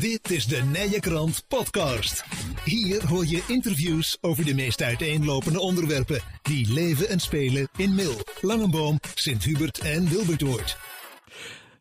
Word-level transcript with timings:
Dit 0.00 0.30
is 0.30 0.46
de 0.46 0.62
Nije 0.72 1.00
Krant 1.00 1.44
Podcast. 1.48 2.24
Hier 2.64 3.06
hoor 3.06 3.26
je 3.26 3.42
interviews 3.48 4.18
over 4.20 4.44
de 4.44 4.54
meest 4.54 4.82
uiteenlopende 4.82 5.60
onderwerpen 5.60 6.20
die 6.42 6.72
leven 6.72 7.08
en 7.08 7.20
spelen 7.20 7.68
in 7.76 7.94
Mil, 7.94 8.14
Langenboom, 8.40 8.98
Sint-Hubert 9.14 9.78
en 9.78 10.08
Wilbertoord. 10.08 10.76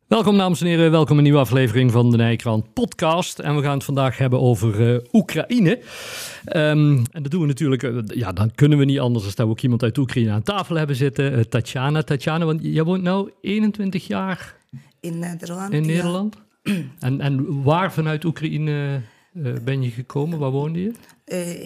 Welkom 0.08 0.38
dames 0.38 0.62
en 0.62 0.68
heren, 0.68 0.92
welkom 0.92 1.12
in 1.12 1.18
een 1.18 1.24
nieuwe 1.24 1.40
aflevering 1.40 1.92
van 1.92 2.12
de 2.12 2.18
Nijkrant 2.18 2.74
podcast. 2.74 3.40
En 3.40 3.56
we 3.56 3.62
gaan 3.62 3.74
het 3.74 3.84
vandaag 3.84 4.18
hebben 4.18 4.40
over 4.40 4.94
uh, 4.94 4.99
Oekraïne. 5.12 5.79
Um, 6.56 7.04
en 7.12 7.24
dat 7.24 7.31
doen 7.31 7.42
we 7.42 7.47
natuurlijk, 7.47 7.84
uh, 7.84 7.99
ja 8.06 8.31
dan 8.31 8.52
kunnen 8.56 8.78
we 8.78 8.86
niet 8.86 8.99
anders 8.99 9.24
dan 9.24 9.34
dat 9.36 9.46
we 9.46 9.52
ook 9.52 9.62
iemand 9.62 9.84
uit 9.84 9.97
Oekraïne 9.97 10.31
aan 10.31 10.44
tafel 10.44 10.76
hebben 10.76 10.96
zitten. 10.96 11.34
Uh, 11.34 11.40
Tatjana, 11.40 12.02
Tatjana, 12.02 12.46
want 12.46 12.60
jij 12.63 12.84
woont 12.84 13.04
nu 13.04 13.31
21 13.42 14.08
jaar 14.08 14.56
in 14.99 15.20
Nederland. 15.20 15.74
In 15.74 15.86
Nederland? 15.86 16.45
en, 16.99 17.22
en 17.22 17.63
waar 17.63 17.94
vanuit 17.94 18.23
Oekraïne 18.23 19.02
ben 19.63 19.81
je 19.81 19.90
gekomen? 19.90 20.40
Waar 20.40 20.52
woonde 20.52 20.82
je? 20.82 20.94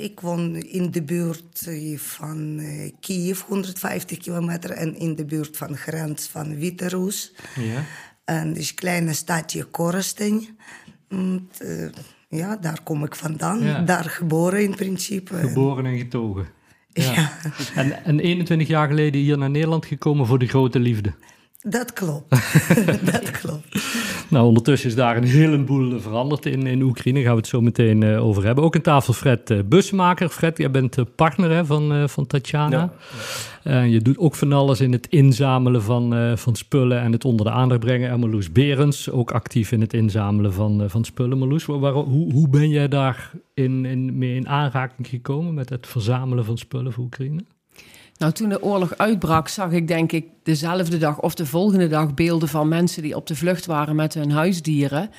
ik 0.04 0.20
woon 0.20 0.56
in 0.56 0.92
de 0.92 1.04
buurt 1.04 1.70
van 1.96 2.62
Kiev, 3.00 3.42
150 3.42 4.18
kilometer. 4.18 4.72
En 4.72 4.96
in 4.96 5.16
de 5.16 5.26
buurt 5.26 5.58
van 5.58 5.68
de 5.68 5.78
grens 5.78 6.28
van 6.28 6.56
Wit-Rus. 6.56 7.34
Ja. 7.56 7.84
En 8.26 8.54
dus 8.54 8.74
kleine 8.74 9.14
stadje 9.14 9.64
Korsten. 9.64 10.48
En, 11.10 11.50
uh, 11.64 11.90
ja, 12.30 12.58
daar 12.58 12.80
kom 12.84 13.04
ik 13.04 13.16
vandaan. 13.16 13.86
Daar 13.86 14.04
geboren 14.04 14.64
in 14.64 14.76
principe. 14.76 15.36
Geboren 15.36 15.86
en 15.86 15.98
getogen. 15.98 16.48
Ja. 16.94 17.14
ja. 17.14 17.32
En, 17.76 18.04
en 18.04 18.20
21 18.20 18.68
jaar 18.68 18.88
geleden 18.88 19.22
hier 19.22 19.38
naar 19.38 19.50
Nederland 19.50 19.86
gekomen 19.86 20.26
voor 20.26 20.40
de 20.40 20.48
grote 20.48 20.80
liefde. 20.80 21.14
Dat 21.64 21.94
klopt. 21.94 22.30
dat 23.12 23.32
klopt. 23.32 23.84
Nou, 24.30 24.46
ondertussen 24.46 24.90
is 24.90 24.96
daar 24.96 25.18
een 25.18 25.24
heleboel 25.24 26.00
veranderd 26.00 26.46
in, 26.46 26.68
in 26.68 26.82
Oekraïne. 26.82 27.14
Daar 27.14 27.24
gaan 27.24 27.34
we 27.34 27.40
het 27.40 27.50
zo 27.50 27.62
meteen 27.62 28.02
uh, 28.02 28.26
over 28.26 28.46
hebben. 28.46 28.64
Ook 28.64 28.76
een 28.76 28.82
tafel 28.82 29.14
Fred 29.14 29.50
uh, 29.50 29.60
Busmaker. 29.66 30.30
Fred, 30.30 30.58
jij 30.58 30.72
bent 30.72 30.98
uh, 30.98 31.06
partner 31.16 31.50
hè, 31.52 31.66
van, 31.66 32.10
van 32.10 32.28
Tatjana. 32.28 32.94
Ja. 33.64 33.82
je 33.82 34.02
doet 34.02 34.18
ook 34.18 34.36
van 34.36 34.54
alles 34.54 34.82
in 34.82 34.92
het 34.92 35.08
inzamelen 35.08 35.84
van, 35.84 36.38
van 36.38 36.56
spullen 36.56 37.02
en 37.02 37.12
het 37.12 37.26
onder 37.26 37.46
de 37.46 37.52
aandacht 37.52 37.80
brengen. 37.80 38.10
En 38.10 38.20
Marloes 38.20 38.52
Berends, 38.52 39.10
ook 39.10 39.32
actief 39.32 39.72
in 39.72 39.82
het 39.82 39.94
inzamelen 39.94 40.54
van, 40.54 40.90
van 40.90 41.04
spullen. 41.04 41.38
Marloes, 41.38 41.66
waar, 41.66 41.94
hoe, 41.94 42.34
hoe 42.34 42.50
ben 42.50 42.70
jij 42.70 42.88
daar 42.88 43.32
in, 43.54 43.86
in, 43.86 44.18
mee 44.18 44.36
in 44.36 44.48
aanraking 44.48 45.08
gekomen 45.08 45.54
met 45.54 45.70
het 45.70 45.88
verzamelen 45.88 46.46
van 46.46 46.58
spullen 46.58 46.94
voor 46.94 47.04
Oekraïne? 47.04 47.44
Nou, 48.22 48.34
toen 48.34 48.50
de 48.50 48.64
oorlog 48.64 48.98
uitbrak, 48.98 49.48
zag 49.48 49.72
ik 49.72 49.88
denk 49.88 50.12
ik 50.12 50.26
dezelfde 50.44 50.98
dag 50.98 51.20
of 51.20 51.36
de 51.36 51.46
volgende 51.46 51.88
dag 51.88 52.14
beelden 52.14 52.50
van 52.50 52.68
mensen 52.68 53.02
die 53.02 53.16
op 53.16 53.28
de 53.28 53.36
vlucht 53.36 53.66
waren 53.66 53.96
met 53.96 54.14
hun 54.14 54.32
huisdieren. 54.32 55.10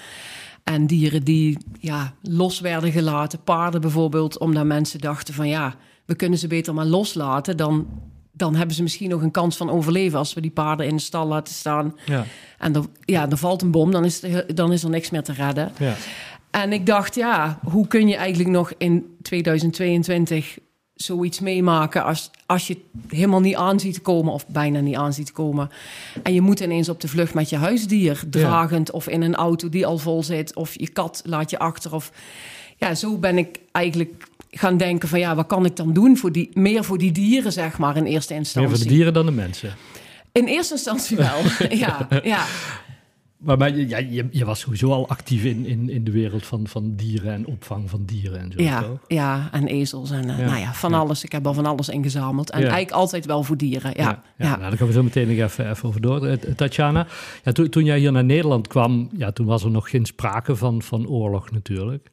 En 0.65 0.87
dieren 0.87 1.25
die 1.25 1.59
ja, 1.79 2.15
los 2.23 2.61
werden 2.61 2.93
gelaten, 2.93 3.43
paarden 3.43 3.81
bijvoorbeeld, 3.81 4.39
omdat 4.39 4.65
mensen 4.65 5.01
dachten 5.01 5.35
van 5.35 5.49
ja, 5.49 5.75
we 6.05 6.15
kunnen 6.15 6.39
ze 6.39 6.47
beter 6.47 6.75
maar 6.75 6.85
loslaten. 6.85 7.57
Dan, 7.57 7.87
dan 8.33 8.55
hebben 8.55 8.77
ze 8.77 8.83
misschien 8.83 9.11
nog 9.11 9.23
een 9.23 9.31
kans 9.31 9.57
van 9.57 9.71
overleven 9.71 10.19
als 10.19 10.35
we 10.35 10.41
die 10.41 10.51
paarden 10.51 10.87
in 10.87 10.97
de 10.97 11.03
stal 11.03 11.27
laten 11.27 11.55
staan. 11.55 11.97
Ja. 12.07 12.25
En 12.59 12.75
er, 12.75 12.85
ja, 13.05 13.31
er 13.31 13.37
valt 13.37 13.63
een 13.63 13.71
bom, 13.71 13.91
dan 13.91 14.05
is, 14.05 14.23
dan 14.55 14.73
is 14.73 14.83
er 14.83 14.91
niks 14.91 15.11
meer 15.11 15.23
te 15.23 15.33
redden. 15.33 15.73
Ja. 15.79 15.95
En 16.51 16.73
ik 16.73 16.87
dacht, 16.87 17.15
ja, 17.15 17.59
hoe 17.65 17.87
kun 17.87 18.09
je 18.09 18.17
eigenlijk 18.17 18.51
nog 18.51 18.73
in 18.79 19.17
2022 19.23 20.59
zoiets 21.03 21.41
meemaken 21.41 22.05
als, 22.05 22.31
als 22.47 22.67
je 22.67 22.77
helemaal 23.09 23.41
niet 23.41 23.57
aan 23.57 23.81
ziet 23.81 24.03
komen 24.03 24.33
of 24.33 24.47
bijna 24.47 24.81
niet 24.81 24.97
aan 24.97 25.13
ziet 25.13 25.33
komen. 25.33 25.71
En 26.23 26.35
je 26.35 26.41
moet 26.41 26.61
ineens 26.61 26.89
op 26.89 27.01
de 27.01 27.09
vlucht 27.09 27.35
met 27.35 27.49
je 27.49 27.57
huisdier 27.57 28.23
dragend 28.31 28.91
of 28.91 29.09
in 29.09 29.23
een 29.23 29.35
auto 29.35 29.69
die 29.69 29.87
al 29.87 29.99
vol 29.99 30.23
zit 30.23 30.55
of 30.55 30.79
je 30.79 30.89
kat 30.89 31.23
laat 31.25 31.51
je 31.51 31.59
achter. 31.59 31.95
Of, 31.95 32.13
ja, 32.77 32.95
zo 32.95 33.19
ben 33.19 33.39
ik 33.39 33.59
eigenlijk 33.73 34.29
gaan 34.51 34.77
denken 34.77 35.09
van 35.09 35.19
ja, 35.19 35.35
wat 35.35 35.47
kan 35.47 35.65
ik 35.65 35.77
dan 35.77 35.93
doen 35.93 36.17
voor 36.17 36.33
die, 36.33 36.51
meer 36.55 36.85
voor 36.85 36.99
die 36.99 37.13
dieren 37.13 37.53
zeg 37.53 37.79
maar 37.79 37.97
in 37.97 38.05
eerste 38.05 38.35
instantie. 38.35 38.71
Meer 38.71 38.79
voor 38.79 38.89
de 38.89 38.95
dieren 38.95 39.13
dan 39.13 39.27
de 39.27 39.33
mensen? 39.33 39.75
In 40.33 40.47
eerste 40.47 40.75
instantie 40.75 41.17
wel, 41.17 41.41
ja, 41.85 42.09
ja. 42.23 42.45
Maar, 43.43 43.59
maar 43.59 43.77
ja, 43.77 43.99
je, 43.99 44.29
je, 44.31 44.45
was 44.45 44.61
sowieso 44.61 44.93
al 44.93 45.09
actief 45.09 45.45
in, 45.45 45.67
in, 45.67 45.91
in 45.91 46.05
de 46.05 46.11
wereld 46.11 46.47
van, 46.47 46.67
van 46.67 46.95
dieren 46.97 47.33
en 47.33 47.47
opvang 47.47 47.91
van 47.91 48.05
dieren 48.05 48.41
en 48.41 48.53
zo. 48.53 48.63
Ja, 48.63 48.85
ja 49.07 49.49
en 49.53 49.67
ezels 49.67 50.11
en 50.11 50.29
uh, 50.29 50.37
nou 50.37 50.59
ja, 50.59 50.75
van 50.75 50.95
alles. 50.95 51.25
Ik 51.25 51.33
heb 51.33 51.47
al 51.47 51.55
van 51.55 51.67
alles 51.67 51.89
ingezameld. 51.89 52.51
En 52.51 52.61
eigenlijk 52.61 52.91
altijd 52.91 53.27
wel 53.27 53.43
voor 53.43 53.57
dieren. 53.57 53.93
Ja, 53.97 54.23
ja, 54.37 54.57
Nou, 54.57 54.61
daar 54.61 54.77
gaan 54.77 54.87
we 54.87 54.93
zo 54.93 55.03
meteen 55.03 55.29
nog 55.29 55.37
even, 55.37 55.71
even 55.71 55.89
over 55.89 56.01
door. 56.01 56.27
Uh, 56.27 56.33
Tatjana, 56.33 57.07
ja, 57.45 57.53
toen, 57.53 57.69
toen 57.69 57.85
jij 57.85 57.99
hier 57.99 58.13
naar 58.13 58.25
Nederland 58.25 58.67
kwam, 58.67 59.09
ja, 59.17 59.33
toen 59.33 59.47
was 59.47 59.65
er 59.65 59.71
nog 59.71 59.91
geen 59.91 60.07
sprake 60.07 60.57
van, 60.57 60.83
van 60.83 61.09
oorlog 61.09 61.51
natuurlijk. 61.51 62.09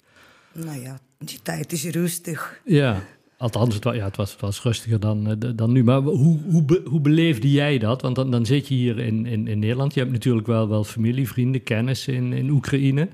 Nou 0.54 0.82
ja, 0.82 1.00
die 1.18 1.40
tijd 1.44 1.72
is 1.72 1.84
rustig. 1.84 2.62
Ja. 2.66 3.02
Althans, 3.40 3.76
het 3.76 3.84
was, 3.84 3.96
ja, 3.96 4.06
het 4.06 4.16
was, 4.16 4.32
het 4.32 4.42
was 4.42 4.62
rustiger 4.62 5.00
dan, 5.00 5.28
eh, 5.28 5.50
dan 5.56 5.72
nu. 5.72 5.84
Maar 5.84 6.02
hoe, 6.02 6.40
hoe, 6.50 6.82
hoe 6.86 7.00
beleefde 7.00 7.52
jij 7.52 7.78
dat? 7.78 8.02
Want 8.02 8.16
dan, 8.16 8.32
dan 8.32 8.46
zit 8.46 8.68
je 8.68 8.74
hier 8.74 9.00
in, 9.00 9.26
in, 9.26 9.48
in 9.48 9.60
Nederland. 9.60 9.94
Je 9.94 10.00
hebt 10.00 10.12
natuurlijk 10.12 10.48
wel, 10.48 10.70
wel 10.70 10.84
familie, 10.84 11.28
vrienden, 11.28 11.64
kennis 11.64 12.08
in, 12.08 12.34
in 12.34 12.50
Oekraïne. 12.50 13.08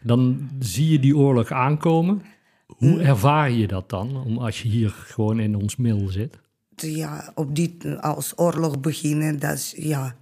Dan 0.00 0.48
zie 0.58 0.90
je 0.90 0.98
die 0.98 1.16
oorlog 1.16 1.50
aankomen. 1.50 2.22
Hoe 2.66 2.92
mm. 2.92 3.00
ervaar 3.00 3.50
je 3.50 3.66
dat 3.66 3.90
dan, 3.90 4.24
om 4.24 4.38
als 4.38 4.62
je 4.62 4.68
hier 4.68 4.90
gewoon 4.90 5.40
in 5.40 5.56
ons 5.56 5.76
middel 5.76 6.08
zit? 6.08 6.38
Ja, 6.76 7.32
op 7.34 7.54
die, 7.54 7.76
als 8.00 8.32
oorlog 8.36 8.80
beginnen, 8.80 9.38
dat 9.38 9.54
is, 9.54 9.74
ja... 9.76 10.16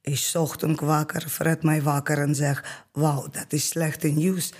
Ik 0.00 0.16
zocht 0.16 0.60
hem 0.60 0.74
wakker, 0.74 1.28
Fred 1.28 1.62
mij 1.62 1.82
wakker 1.82 2.18
en 2.18 2.34
zeg... 2.34 2.84
Wauw, 2.92 3.28
dat 3.30 3.52
is 3.52 3.68
slechte 3.68 4.08
nieuws. 4.08 4.52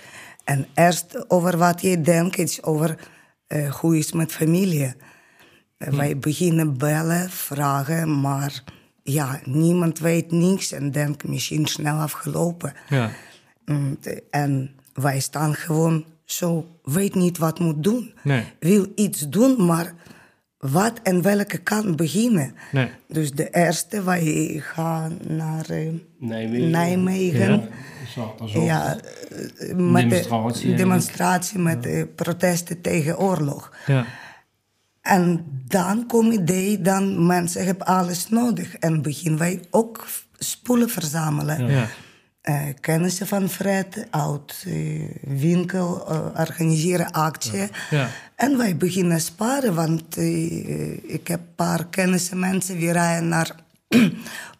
En 0.43 0.67
eerst 0.73 1.29
over 1.29 1.57
wat 1.57 1.81
je 1.81 2.01
denkt, 2.01 2.37
is 2.37 2.63
over 2.63 2.97
uh, 3.47 3.71
hoe 3.73 3.97
is 3.97 4.05
het 4.05 4.15
met 4.15 4.31
familie? 4.31 4.93
Uh, 5.77 5.87
Wij 5.87 6.17
beginnen 6.17 6.77
bellen, 6.77 7.29
vragen, 7.29 8.21
maar 8.21 8.63
ja, 9.03 9.39
niemand 9.43 9.99
weet 9.99 10.31
niks 10.31 10.71
en 10.71 10.91
denkt 10.91 11.27
misschien 11.27 11.65
snel 11.65 11.97
afgelopen. 11.97 12.73
Ja. 12.89 13.09
Mm, 13.65 13.97
en 14.29 14.75
wij 14.93 15.19
staan 15.19 15.55
gewoon 15.55 16.05
zo, 16.25 16.79
weet 16.83 17.15
niet 17.15 17.37
wat 17.37 17.59
moet 17.59 17.83
doen. 17.83 18.13
Nee. 18.23 18.43
Wil 18.59 18.91
iets 18.95 19.29
doen, 19.29 19.65
maar 19.65 19.93
wat 20.57 20.99
en 21.03 21.21
welke 21.21 21.57
kant 21.57 21.95
beginnen. 21.95 22.55
Nee. 22.71 22.89
Dus 23.07 23.31
de 23.31 23.49
eerste, 23.49 24.03
wij 24.03 24.59
gaan 24.63 25.17
naar 25.27 25.71
uh, 25.71 25.89
Nijmegen. 26.19 26.69
Nijmegen. 26.69 27.69
Ja, 28.53 28.61
ja 28.61 28.97
met 29.75 30.09
demonstratie, 30.09 30.69
de 30.69 30.75
demonstratie 30.75 31.59
met 31.59 31.83
de 31.83 32.07
protesten 32.15 32.81
tegen 32.81 33.19
oorlog. 33.19 33.71
Ja. 33.85 34.05
En 35.01 35.45
dan 35.67 36.05
kom 36.07 36.31
idee, 36.31 36.81
dan 36.81 37.25
mensen 37.25 37.65
hebben 37.65 37.87
alles 37.87 38.29
nodig. 38.29 38.75
En 38.75 39.01
beginnen 39.01 39.39
wij 39.39 39.63
ook 39.69 40.07
spullen 40.37 40.89
verzamelen. 40.89 41.67
Ja. 41.67 41.87
Uh, 42.49 42.61
kennissen 42.79 43.27
van 43.27 43.49
Fred, 43.49 44.07
oud 44.09 44.63
uh, 44.67 45.09
winkel, 45.21 46.11
uh, 46.11 46.25
organiseren 46.37 47.11
actie. 47.11 47.67
Ja. 47.89 48.09
En 48.35 48.57
wij 48.57 48.77
beginnen 48.77 49.21
sparen, 49.21 49.75
want 49.75 50.17
ik 51.07 51.27
heb 51.27 51.39
een 51.39 51.55
paar 51.55 51.85
kennissen 51.87 52.39
mensen, 52.39 52.77
die 52.77 52.91
rijden 52.91 53.27
naar 53.27 53.55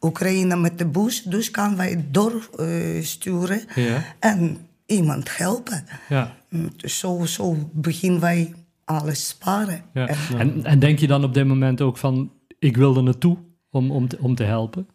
Oekraïne 0.01 0.55
met 0.55 0.77
de 0.77 0.85
bus, 0.85 1.21
dus 1.23 1.51
kan 1.51 1.75
wij 1.75 2.05
doorsturen 2.11 3.61
ja. 3.75 4.03
en 4.19 4.57
iemand 4.85 5.37
helpen. 5.37 5.85
Ja. 6.09 6.33
Dus 6.75 6.99
zo, 6.99 7.25
zo 7.25 7.69
beginnen 7.73 8.19
wij 8.19 8.53
alles 8.85 9.27
sparen. 9.27 9.81
Ja. 9.93 10.07
En, 10.37 10.63
en, 10.63 10.79
denk 10.79 10.99
je 10.99 11.07
dan 11.07 11.23
op 11.23 11.33
dit 11.33 11.45
moment 11.45 11.81
ook 11.81 11.97
van, 11.97 12.31
ik 12.59 12.77
wil 12.77 12.95
er 12.95 13.03
naartoe 13.03 13.37
om, 13.69 13.91
om, 13.91 14.07
te, 14.07 14.17
om 14.21 14.35
te 14.35 14.43
helpen? 14.43 14.87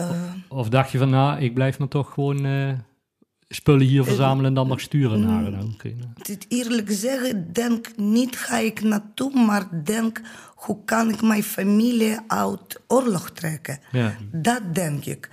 Uh, 0.00 0.06
of 0.48 0.68
dacht 0.68 0.90
je 0.90 0.98
van, 0.98 1.10
nou, 1.10 1.40
ik 1.40 1.54
blijf 1.54 1.78
me 1.78 1.88
toch 1.88 2.12
gewoon 2.12 2.46
uh, 2.46 2.72
spullen 3.48 3.86
hier 3.86 4.04
verzamelen 4.04 4.44
en 4.44 4.54
dan 4.54 4.68
nog 4.68 4.80
sturen 4.80 5.20
naar 5.20 5.52
uh, 5.52 5.64
Oekraïne? 5.64 6.04
Eerlijk 6.48 6.90
zeggen, 6.90 7.52
denk 7.52 7.96
niet 7.96 8.36
ga 8.36 8.58
ik 8.58 8.82
naartoe, 8.82 9.44
maar 9.46 9.84
denk 9.84 10.20
hoe 10.54 10.78
kan 10.84 11.08
ik 11.08 11.22
mijn 11.22 11.42
familie 11.42 12.18
uit 12.26 12.80
oorlog 12.86 13.30
trekken? 13.30 13.78
Ja. 13.92 14.16
Dat 14.32 14.60
denk 14.72 15.04
ik. 15.04 15.28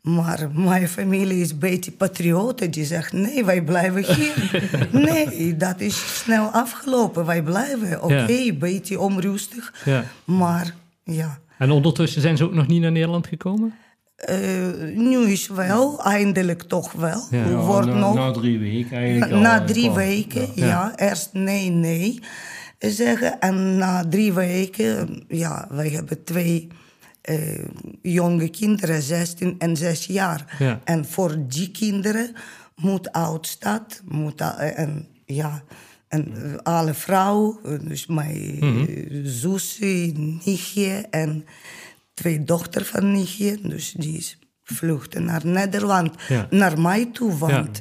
Maar 0.00 0.48
mijn 0.52 0.88
familie 0.88 1.40
is 1.40 1.50
een 1.50 1.58
beetje 1.58 1.90
patrioten. 1.90 2.70
Die 2.70 2.84
zegt, 2.84 3.12
nee, 3.12 3.44
wij 3.44 3.62
blijven 3.62 4.14
hier. 4.14 4.68
nee, 5.10 5.56
dat 5.56 5.80
is 5.80 6.20
snel 6.22 6.46
afgelopen. 6.46 7.24
Wij 7.24 7.42
blijven. 7.42 8.02
Oké, 8.02 8.12
okay, 8.12 8.48
een 8.48 8.58
beetje 8.58 9.00
onrustig. 9.00 9.74
Ja. 9.84 10.04
Maar 10.24 10.74
ja. 11.04 11.38
En 11.58 11.70
ondertussen 11.70 12.20
zijn 12.20 12.36
ze 12.36 12.44
ook 12.44 12.54
nog 12.54 12.66
niet 12.66 12.80
naar 12.80 12.92
Nederland 12.92 13.26
gekomen? 13.26 13.74
Uh, 14.30 14.96
nu 14.96 15.30
is 15.30 15.48
wel, 15.48 16.02
eindelijk 16.02 16.62
toch 16.62 16.92
wel. 16.92 17.22
Ja. 17.30 17.48
Wordt 17.48 17.86
na, 17.86 17.98
nog, 17.98 18.14
na 18.14 18.30
drie 18.30 18.58
weken 18.58 18.96
eigenlijk. 18.96 19.32
Na, 19.32 19.38
na 19.40 19.64
drie 19.64 19.90
weken, 19.90 20.48
ja. 20.54 20.66
ja. 20.66 20.92
Eerst 20.96 21.32
nee, 21.32 21.70
nee 21.70 22.20
zeggen. 22.78 23.40
En 23.40 23.76
na 23.76 24.08
drie 24.08 24.32
weken, 24.32 25.24
ja, 25.28 25.66
wij 25.70 25.88
hebben 25.88 26.24
twee 26.24 26.68
uh, 27.30 27.64
jonge 28.02 28.48
kinderen, 28.48 29.02
16 29.02 29.54
en 29.58 29.76
6 29.76 30.06
jaar. 30.06 30.56
Ja. 30.58 30.80
En 30.84 31.04
voor 31.04 31.36
die 31.48 31.70
kinderen 31.70 32.32
moet 32.76 33.12
oudstad, 33.12 34.02
moet, 34.04 34.40
uh, 34.40 34.78
en 34.78 35.06
ja, 35.24 35.62
en 36.08 36.34
alle 36.62 36.94
vrouwen, 36.94 37.88
dus 37.88 38.06
mijn 38.06 38.56
mm 38.60 38.84
zusje, 39.22 40.12
nichtje 40.44 41.06
en 41.10 41.44
twee 42.16 42.44
dochter 42.44 42.84
van 42.84 43.12
nichtje, 43.12 43.58
dus 43.62 43.92
die 43.92 44.26
vluchten 44.62 45.24
naar 45.24 45.46
Nederland, 45.46 46.14
naar 46.50 46.80
mij 46.80 47.10
toe, 47.12 47.36
want... 47.36 47.80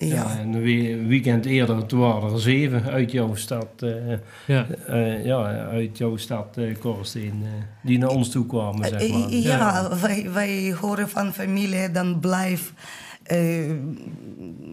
Ja. 0.00 0.06
ja, 0.06 0.38
en 0.38 0.52
een 0.52 1.06
weekend 1.06 1.44
eerder, 1.46 1.86
toen 1.86 2.00
waren 2.00 2.32
er 2.32 2.40
zeven 2.40 2.84
uit 2.84 3.12
jouw 3.12 3.34
stad, 3.34 3.68
uh, 3.80 4.12
ja. 4.46 4.66
Uh, 4.88 5.24
ja, 5.24 5.44
uit 5.66 5.98
jouw 5.98 6.16
stad, 6.16 6.58
uh, 6.58 6.78
Korsteen, 6.78 7.44
die 7.82 7.98
naar 7.98 8.08
ons 8.08 8.30
toe 8.30 8.46
kwamen, 8.46 8.88
zeg 8.88 9.08
maar. 9.08 9.30
Ja, 9.30 9.56
ja. 9.56 9.98
Wij, 10.00 10.30
wij 10.32 10.74
horen 10.80 11.08
van 11.08 11.32
familie, 11.32 11.90
dan 11.90 12.20
blijf 12.20 12.72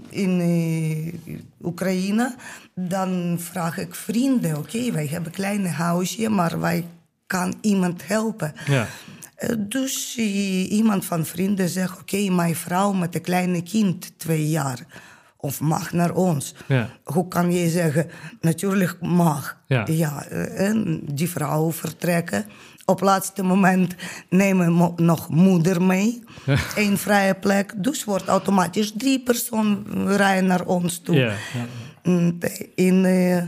in 0.09 0.41
Oekraïne. 1.63 2.35
Dan 2.75 3.35
vraag 3.39 3.77
ik 3.77 3.95
vrienden, 3.95 4.57
oké, 4.57 4.91
wij 4.91 5.07
hebben 5.07 5.29
een 5.29 5.35
klein 5.35 5.67
huisje, 5.67 6.29
maar 6.29 6.59
wij 6.59 6.85
kan 7.27 7.53
iemand 7.61 8.07
helpen. 8.07 8.53
Ja. 8.65 8.87
Dus 9.57 10.15
iemand 10.69 11.05
van 11.05 11.25
vrienden 11.25 11.69
zegt, 11.69 11.99
oké, 11.99 12.29
mijn 12.29 12.55
vrouw 12.55 12.93
met 12.93 13.15
een 13.15 13.21
kleine 13.21 13.63
kind, 13.63 14.19
twee 14.19 14.49
jaar 14.49 14.79
of 15.45 15.61
mag 15.61 15.91
naar 15.91 16.13
ons. 16.13 16.55
Ja. 16.67 16.89
Hoe 17.03 17.27
kan 17.27 17.51
je 17.51 17.69
zeggen, 17.69 18.09
natuurlijk 18.41 18.97
mag. 19.01 19.57
Ja. 19.67 19.85
ja 19.91 20.25
en 20.55 21.01
die 21.11 21.29
vrouw 21.29 21.71
vertrekken. 21.71 22.45
Op 22.85 22.95
het 22.99 23.05
laatste 23.05 23.43
moment 23.43 23.95
nemen 24.29 24.77
we 24.77 25.01
nog 25.03 25.29
moeder 25.29 25.81
mee. 25.81 26.23
Eén 26.75 26.97
vrije 26.97 27.33
plek. 27.33 27.73
Dus 27.77 28.03
wordt 28.03 28.27
automatisch 28.27 28.93
drie 28.97 29.19
personen 29.19 30.15
rijden 30.15 30.45
naar 30.45 30.65
ons 30.65 30.99
toe. 30.99 31.15
Ja. 31.15 31.33
Mm, 32.03 32.37
in, 32.75 33.03
uh, 33.03 33.41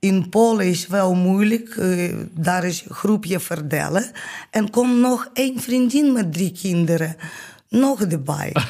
in 0.00 0.28
Polen 0.28 0.66
is 0.66 0.86
wel 0.86 1.14
moeilijk. 1.14 1.74
Uh, 1.76 2.14
daar 2.30 2.64
is 2.64 2.84
een 2.88 2.94
groepje 2.94 3.40
verdelen. 3.40 4.10
En 4.50 4.70
komt 4.70 5.00
nog 5.00 5.30
één 5.32 5.60
vriendin 5.60 6.12
met 6.12 6.32
drie 6.32 6.52
kinderen. 6.52 7.16
Nog 7.68 8.02
erbij. 8.02 8.52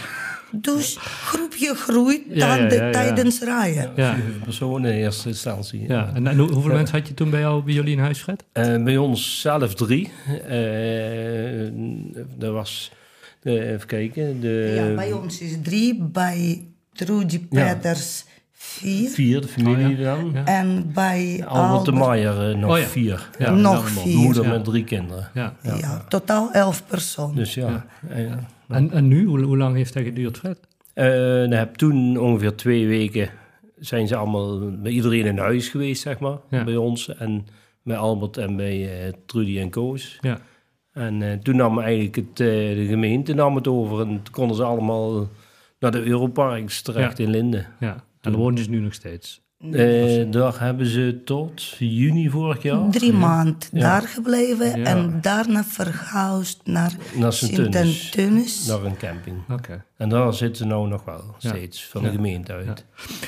Dus 0.52 0.96
groepje 1.00 1.74
groeit 1.74 2.22
ja, 2.28 2.54
ja, 2.54 2.72
ja, 2.72 2.90
tijdens 2.90 3.40
rijden. 3.40 3.92
Ja, 3.96 4.16
personen 4.44 4.92
in 4.92 4.98
eerste 4.98 5.28
instantie. 5.28 5.84
Ja. 5.88 6.10
En, 6.14 6.38
hoeveel 6.38 6.72
mensen 6.72 6.98
had 6.98 7.08
je 7.08 7.14
toen 7.14 7.30
bij, 7.30 7.40
jou, 7.40 7.62
bij 7.62 7.74
jullie 7.74 7.92
in 7.92 7.98
huis, 7.98 8.18
Fred? 8.18 8.44
Uh, 8.52 8.82
bij 8.82 8.96
ons 8.96 9.40
zelf 9.40 9.74
drie. 9.74 10.12
Uh, 10.48 11.64
er 12.42 12.52
was, 12.52 12.92
uh, 13.42 13.70
even 13.70 13.86
kijken. 13.86 14.40
De, 14.40 14.72
ja, 14.76 14.94
bij 14.94 15.12
ons 15.12 15.40
is 15.40 15.56
drie. 15.62 16.02
Bij 16.02 16.68
Trudy 16.92 17.38
Peters 17.38 18.24
vier. 18.62 19.08
Vier, 19.10 19.40
de 19.40 19.48
familie 19.48 19.98
oh, 19.98 20.04
dan. 20.04 20.36
En 20.46 20.92
bij 20.92 21.44
Albert, 21.46 21.84
de 21.84 21.92
Maier 21.92 22.58
nog 22.58 22.78
oh, 22.78 22.84
vier. 22.84 23.30
Nog 23.52 23.90
vier. 23.90 24.16
Moeder 24.16 24.48
met 24.48 24.64
drie 24.64 24.84
kinderen. 24.84 25.30
Ja, 25.34 25.54
ja. 25.62 26.04
totaal 26.08 26.52
elf 26.52 26.86
personen. 26.86 27.36
Dus 27.36 27.54
ja. 27.54 27.86
En, 28.68 28.90
en 28.90 29.08
nu, 29.08 29.26
hoe, 29.26 29.42
hoe, 29.42 29.56
lang 29.56 29.76
heeft 29.76 29.94
dat 29.94 30.02
geduurd, 30.02 30.38
Fred? 30.38 30.58
Uh, 30.94 31.58
heb 31.58 31.74
toen 31.74 32.18
ongeveer 32.18 32.56
twee 32.56 32.86
weken 32.86 33.30
zijn 33.78 34.08
ze 34.08 34.16
allemaal 34.16 34.70
bij 34.70 34.92
iedereen 34.92 35.26
in 35.26 35.38
huis 35.38 35.68
geweest, 35.68 36.02
zeg 36.02 36.18
maar, 36.18 36.38
bij 36.48 36.76
ons. 36.76 37.14
En 37.14 37.46
bij 37.82 37.96
Albert 37.96 38.36
en 38.36 38.56
bij 38.56 39.06
uh, 39.06 39.12
Trudy 39.26 39.58
en 39.58 39.70
Koos. 39.70 40.18
Ja. 40.20 40.38
En 40.92 41.20
uh, 41.20 41.32
toen 41.32 41.56
nam 41.56 41.78
eigenlijk 41.78 42.16
het, 42.16 42.36
de 42.36 42.86
gemeente 42.88 43.34
nam 43.34 43.54
het 43.54 43.68
over 43.68 44.00
en 44.00 44.06
toen 44.06 44.34
konden 44.34 44.56
ze 44.56 44.62
allemaal 44.62 45.28
naar 45.78 45.90
de 45.90 46.02
Europarks 46.02 46.82
terecht 46.82 47.18
in 47.18 47.30
Linden. 47.30 47.66
Ja, 47.80 48.04
en 48.20 48.30
daar 48.30 48.40
wonen 48.40 48.64
ze 48.64 48.70
nu 48.70 48.80
nog 48.80 48.94
steeds? 48.94 49.42
Uh, 49.64 50.30
daar 50.30 50.60
hebben 50.60 50.86
ze 50.86 51.20
tot 51.24 51.62
juni 51.78 52.30
vorig 52.30 52.62
jaar. 52.62 52.90
Drie 52.90 53.12
maanden 53.12 53.56
daar 53.72 54.02
gebleven 54.02 54.84
en 54.84 55.18
daarna 55.20 55.64
verhuisd 55.64 56.60
naar, 56.64 56.92
naar 57.14 57.32
Sint-Antunis. 57.32 58.66
Naar 58.66 58.84
een 58.84 58.96
camping. 58.96 59.36
Oké. 59.50 59.84
En 59.96 60.08
daar 60.08 60.34
zitten 60.34 60.56
ze 60.56 60.64
nou 60.64 60.88
nog 60.88 61.04
wel 61.04 61.34
steeds, 61.38 61.84
van 61.84 62.02
de 62.02 62.10
gemeente 62.10 62.52
uit. 62.52 62.84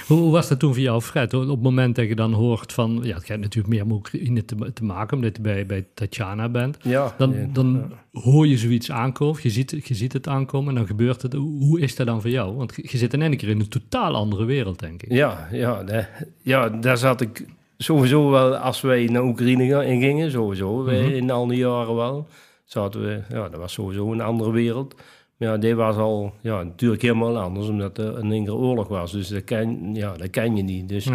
Hoe, 0.07 0.31
was 0.31 0.49
dat 0.49 0.59
toen 0.59 0.73
voor 0.73 0.83
jou, 0.83 1.03
Fred? 1.03 1.35
Op 1.35 1.49
het 1.49 1.63
moment 1.63 1.97
dat 1.97 2.09
je 2.09 2.15
dan 2.15 2.33
hoort 2.33 2.73
van... 2.73 3.01
Ja, 3.03 3.15
het 3.15 3.25
gaat 3.25 3.39
natuurlijk 3.39 3.75
meer 3.75 3.87
met 3.87 3.97
Oekraïne 3.97 4.45
te, 4.45 4.73
te 4.73 4.85
maken, 4.85 5.17
omdat 5.17 5.37
je 5.37 5.43
bij, 5.43 5.67
bij 5.67 5.87
Tatjana 5.95 6.49
bent. 6.49 6.77
Ja, 6.83 7.15
dan, 7.19 7.35
dan 7.53 7.93
hoor 8.13 8.47
je 8.47 8.59
zoiets 8.59 8.91
aankomen, 8.91 9.41
je 9.43 9.51
ziet, 9.51 9.81
je 9.85 9.95
ziet 9.95 10.13
het 10.13 10.29
aankomen 10.29 10.69
en 10.69 10.75
dan 10.75 10.87
gebeurt 10.87 11.23
het. 11.23 11.33
Hoe 11.33 11.81
is 11.81 11.97
dat 11.97 12.07
dan 12.07 12.21
voor 12.21 12.31
jou? 12.31 12.57
Want 12.57 12.75
je 12.77 12.99
zit 12.99 13.13
in 13.13 13.23
één 13.23 13.37
keer 13.37 13.49
in 13.49 13.61
een 13.61 13.69
totaal 13.69 14.15
andere 14.15 14.45
wereld, 14.45 14.79
denk 14.79 15.03
ik. 15.03 15.13
Ja, 15.13 15.49
ja, 15.51 15.83
de, 15.85 16.07
ja 16.43 16.69
daar 16.69 16.97
zat 16.97 17.21
ik 17.21 17.47
sowieso 17.77 18.31
wel... 18.31 18.57
Als 18.57 18.81
wij 18.81 19.05
naar 19.05 19.23
Oekraïne 19.23 19.99
gingen, 19.99 20.31
sowieso, 20.31 20.77
mm 20.77 20.89
in 20.89 21.31
al 21.31 21.47
die 21.47 21.59
jaren 21.59 21.95
wel... 21.95 22.27
Zaten 22.65 23.03
we, 23.03 23.23
ja, 23.29 23.49
dat 23.49 23.61
was 23.61 23.73
sowieso 23.73 24.13
een 24.13 24.21
andere 24.21 24.53
wereld 24.53 24.95
ja, 25.43 25.57
die 25.57 25.75
was 25.75 25.97
al 25.97 26.35
ja, 26.41 26.63
natuurlijk 26.63 27.03
helemaal 27.03 27.39
anders, 27.39 27.69
omdat 27.69 27.99
er 27.99 28.19
een 28.19 28.33
enkele 28.33 28.57
oorlog 28.57 28.89
was. 28.89 29.13
Dus 29.13 29.29
dat 29.29 29.45
ken, 29.45 29.95
ja, 29.95 30.17
dat 30.17 30.31
ken 30.31 30.57
je 30.57 30.63
niet. 30.63 30.89
Dus, 30.89 31.09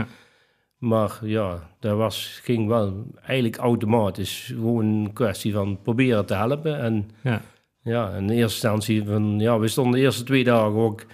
Maar 0.78 1.20
ja, 1.22 1.70
dat 1.80 1.98
was, 1.98 2.40
ging 2.44 2.68
wel 2.68 3.06
eigenlijk 3.24 3.58
automatisch. 3.58 4.52
Gewoon 4.54 4.86
een 4.86 5.14
kwestie 5.14 5.54
van 5.54 5.82
proberen 5.82 6.26
te 6.26 6.34
helpen. 6.34 6.80
En 6.80 7.10
ja, 7.22 7.42
ja 7.84 8.10
in 8.10 8.30
eerste 8.30 8.42
instantie, 8.42 9.04
van, 9.06 9.40
ja, 9.40 9.60
we 9.60 9.68
stonden 9.68 9.94
de 9.94 10.00
eerste 10.00 10.24
twee 10.24 10.44
dagen 10.44 10.76
ook 10.80 11.06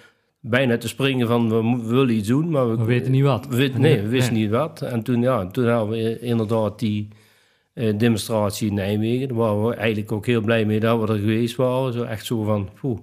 bijna 0.46 0.76
te 0.76 0.88
springen 0.88 1.26
van 1.26 1.48
we, 1.48 1.88
willen 1.88 2.14
iets 2.14 2.28
doen, 2.28 2.50
maar 2.50 2.76
we, 2.76 2.84
weten 2.84 3.12
niet 3.12 3.22
wat. 3.22 3.46
We, 3.46 3.72
nee, 3.76 4.02
we 4.02 4.08
wisten 4.08 4.34
niet 4.34 4.50
wat. 4.50 4.82
En 4.82 5.02
toen, 5.02 5.20
ja, 5.20 5.46
toen 5.46 5.68
hadden 5.68 5.88
we 5.88 6.20
inderdaad 6.20 6.78
die 6.78 7.08
uh, 7.74 7.98
demonstratie 7.98 8.68
in 8.68 8.74
Nijmegen. 8.74 9.28
Daar 9.28 9.36
waren 9.36 9.66
we 9.66 9.74
eigenlijk 9.74 10.12
ook 10.12 10.26
heel 10.26 10.40
blij 10.40 10.64
mee 10.64 10.80
dat 10.80 11.00
we 11.00 11.12
er 11.12 11.18
geweest 11.18 11.56
waren. 11.56 11.92
Zo 11.92 12.02
echt 12.02 12.26
zo 12.26 12.42
van, 12.42 12.68
poeh, 12.80 12.98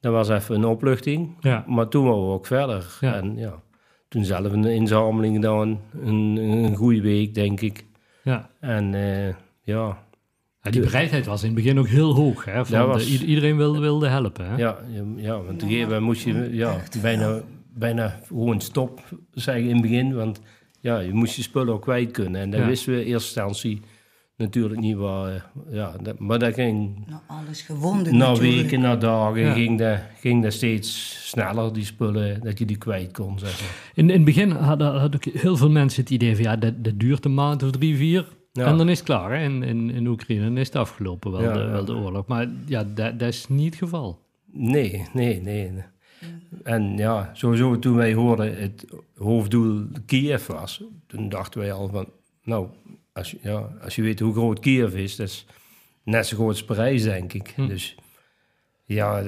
dat 0.00 0.12
was 0.12 0.28
even 0.28 0.54
een 0.54 0.64
opluchting. 0.64 1.36
Ja. 1.40 1.64
Maar 1.66 1.88
toen 1.88 2.04
waren 2.04 2.26
we 2.26 2.32
ook 2.32 2.46
verder. 2.46 2.98
Ja. 3.00 3.14
En 3.14 3.36
ja, 3.36 3.62
toen 4.08 4.24
zelf 4.24 4.52
een 4.52 4.64
inzameling 4.64 5.34
gedaan. 5.34 5.80
Een, 6.02 6.36
een 6.36 6.76
goede 6.76 7.00
week, 7.00 7.34
denk 7.34 7.60
ik. 7.60 7.84
Ja. 8.22 8.50
En 8.60 8.92
uh, 8.92 9.34
ja... 9.62 10.10
Ja, 10.62 10.70
die 10.70 10.80
bereidheid 10.80 11.26
was 11.26 11.42
in 11.42 11.46
het 11.46 11.56
begin 11.56 11.78
ook 11.78 11.88
heel 11.88 12.14
hoog. 12.14 12.44
Hè? 12.44 12.66
Van 12.66 12.86
was, 12.86 13.18
de, 13.18 13.26
iedereen 13.26 13.56
wilde, 13.56 13.78
wilde 13.78 14.08
helpen. 14.08 14.46
Hè? 14.46 14.56
Ja, 14.56 14.78
ja, 15.16 15.32
want 15.32 15.48
op 15.48 15.62
een 15.62 15.68
gegeven 15.68 15.86
moment 15.86 16.02
moest 16.02 16.24
je 16.24 16.48
ja, 16.52 16.80
bijna, 17.02 17.40
bijna 17.74 18.20
gewoon 18.26 18.60
stop 18.60 19.00
zeggen 19.32 19.64
in 19.64 19.72
het 19.72 19.82
begin. 19.82 20.14
Want 20.14 20.40
ja, 20.80 20.98
je 20.98 21.12
moest 21.12 21.36
je 21.36 21.42
spullen 21.42 21.74
ook 21.74 21.82
kwijt 21.82 22.10
kunnen. 22.10 22.40
En 22.40 22.50
dat 22.50 22.64
wisten 22.64 22.92
we 22.92 23.00
in 23.00 23.06
eerste 23.06 23.40
instantie 23.40 23.80
natuurlijk 24.36 24.80
niet 24.80 24.96
waar. 24.96 25.34
Eh, 25.34 25.42
ja, 25.70 25.94
dat, 26.02 26.18
maar 26.18 26.38
dat 26.38 26.54
ging. 26.54 27.06
Nou, 27.06 27.20
alles 27.26 27.60
gewonden. 27.60 28.16
Na 28.16 28.36
weken, 28.36 28.80
na 28.80 28.96
dagen 28.96 29.52
ging, 29.52 29.78
dat, 29.78 29.98
ging 30.20 30.42
dat 30.42 30.52
steeds 30.52 31.18
sneller, 31.28 31.72
die 31.72 31.84
spullen, 31.84 32.40
dat 32.40 32.58
je 32.58 32.64
die 32.64 32.78
kwijt 32.78 33.12
kon. 33.12 33.38
Zeg 33.38 33.60
in, 33.94 34.10
in 34.10 34.16
het 34.16 34.24
begin 34.24 34.50
hadden 34.50 35.00
had 35.00 35.14
ook 35.14 35.24
heel 35.24 35.56
veel 35.56 35.70
mensen 35.70 36.02
het 36.02 36.10
idee 36.10 36.34
van 36.34 36.44
ja, 36.44 36.56
dat, 36.56 36.84
dat 36.84 36.98
duurt 36.98 37.24
een 37.24 37.34
maand 37.34 37.62
of 37.62 37.70
drie, 37.70 37.96
vier. 37.96 38.26
En 38.52 38.76
dan 38.76 38.88
is 38.88 38.98
het 38.98 39.06
klaar. 39.06 39.30
Hè? 39.30 39.44
In, 39.44 39.62
in, 39.62 39.90
in 39.90 40.06
Oekraïne 40.06 40.60
is 40.60 40.66
het 40.66 40.76
afgelopen, 40.76 41.30
wel, 41.30 41.52
de, 41.52 41.64
wel 41.64 41.84
de 41.84 41.94
oorlog. 41.94 42.26
Maar 42.26 42.48
ja, 42.66 42.84
dat, 42.84 43.18
dat 43.18 43.28
is 43.28 43.48
niet 43.48 43.64
het 43.64 43.74
geval. 43.74 44.20
Nee, 44.52 45.08
nee, 45.12 45.40
nee. 45.40 45.72
En 46.62 46.96
ja, 46.96 47.30
sowieso 47.32 47.78
toen 47.78 47.96
wij 47.96 48.14
hoorden 48.14 48.56
het 48.60 48.86
hoofddoel 49.16 49.86
Kiev 50.06 50.46
was, 50.46 50.82
toen 51.06 51.28
dachten 51.28 51.60
wij 51.60 51.72
al 51.72 51.88
van, 51.88 52.06
nou, 52.42 52.68
als 53.12 53.30
je, 53.30 53.38
ja, 53.42 53.68
als 53.82 53.96
je 53.96 54.02
weet 54.02 54.20
hoe 54.20 54.32
groot 54.32 54.58
Kiev 54.58 54.94
is, 54.94 55.16
dat 55.16 55.28
is 55.28 55.46
net 56.02 56.26
zo 56.26 56.36
groot 56.36 56.48
als 56.48 56.64
Parijs, 56.64 57.02
denk 57.02 57.32
ik. 57.32 57.52
Hm. 57.56 57.66
Dus 57.66 57.96
ja, 58.84 59.22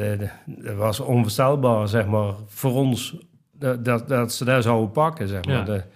dat 0.47 0.77
was 0.77 1.01
onvoorstelbaar, 1.01 1.89
zeg 1.89 2.07
maar, 2.07 2.35
voor 2.47 2.73
ons 2.73 3.17
dat, 3.53 3.85
dat, 3.85 4.09
dat 4.09 4.33
ze 4.33 4.45
daar 4.45 4.63
zouden 4.63 4.91
pakken, 4.91 5.29
zeg 5.29 5.45
maar. 5.45 5.71
Ja, 5.71 5.87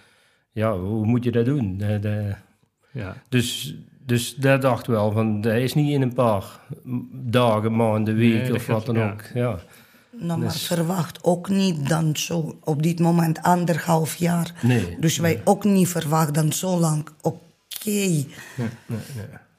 ja 0.52 0.78
hoe 0.78 1.06
moet 1.06 1.24
je 1.24 1.30
dat 1.30 1.44
doen? 1.44 1.76
De, 1.76 2.34
ja. 2.98 3.16
Dus, 3.28 3.74
dus 4.06 4.34
daar 4.34 4.60
dachten 4.60 4.92
we 4.92 4.98
wel 4.98 5.12
van, 5.12 5.40
dat 5.40 5.54
is 5.54 5.74
niet 5.74 5.92
in 5.92 6.02
een 6.02 6.12
paar 6.12 6.44
dagen, 7.12 7.76
maanden, 7.76 8.16
weken 8.16 8.54
of 8.54 8.66
wat 8.66 8.86
dan 8.86 9.02
ook. 9.02 9.22
Ja. 9.34 9.58
Nou, 10.20 10.38
maar 10.40 10.52
dus- 10.52 10.66
verwacht 10.66 11.24
ook 11.24 11.48
niet 11.48 11.88
dan 11.88 12.16
zo 12.16 12.58
op 12.64 12.82
dit 12.82 12.98
moment 13.00 13.42
anderhalf 13.42 14.16
jaar. 14.16 14.52
Nee, 14.62 14.96
dus 15.00 15.18
wij 15.18 15.40
ook 15.44 15.64
niet 15.64 15.88
verwachten 15.88 16.32
dan 16.34 16.52
zo 16.52 16.78
lang. 16.78 17.08
Oké. 17.20 17.36
Nee, 17.84 18.24
nee, 18.56 18.98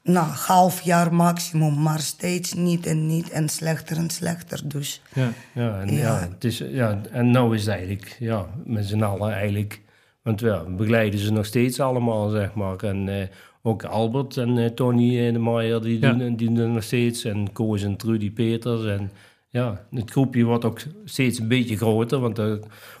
Nou, 0.02 0.26
half 0.26 0.80
jaar 0.80 1.14
maximum, 1.14 1.82
maar 1.82 2.00
steeds 2.00 2.52
niet 2.52 2.86
en 2.86 3.06
niet 3.06 3.30
en 3.30 3.48
slechter 3.48 3.96
en 3.96 4.10
slechter. 4.10 4.60
Dus, 4.64 5.02
ja, 5.12 5.32
ja, 5.52 5.80
en, 5.80 5.94
ja. 5.94 6.18
het 6.18 6.44
is, 6.44 6.58
ja, 6.58 7.00
en 7.10 7.30
nou 7.30 7.54
is 7.54 7.60
het 7.60 7.70
eigenlijk, 7.70 8.16
ja, 8.18 8.46
met 8.64 8.86
z'n 8.86 9.02
allen 9.02 9.32
eigenlijk. 9.32 9.80
Want 10.22 10.40
ja, 10.40 10.64
begeleiden 10.76 11.20
ze 11.20 11.32
nog 11.32 11.46
steeds 11.46 11.80
allemaal, 11.80 12.28
zeg 12.28 12.54
maar. 12.54 12.76
En 12.76 13.06
uh, 13.06 13.14
ook 13.62 13.84
Albert 13.84 14.36
en 14.36 14.56
uh, 14.56 14.66
Tony 14.66 15.26
en 15.26 15.32
de 15.32 15.38
Maier, 15.38 15.80
die, 15.82 15.98
doen, 15.98 16.36
die 16.36 16.52
doen 16.52 16.72
nog 16.72 16.82
steeds. 16.82 17.24
En 17.24 17.52
Koos 17.52 17.82
en 17.82 17.96
Trudy 17.96 18.30
Peters 18.32 18.84
en 18.84 19.10
ja, 19.48 19.86
het 19.90 20.10
groepje 20.10 20.44
wordt 20.44 20.64
ook 20.64 20.80
steeds 21.04 21.38
een 21.38 21.48
beetje 21.48 21.76
groter. 21.76 22.18
Want 22.20 22.38
eh, 22.38 22.52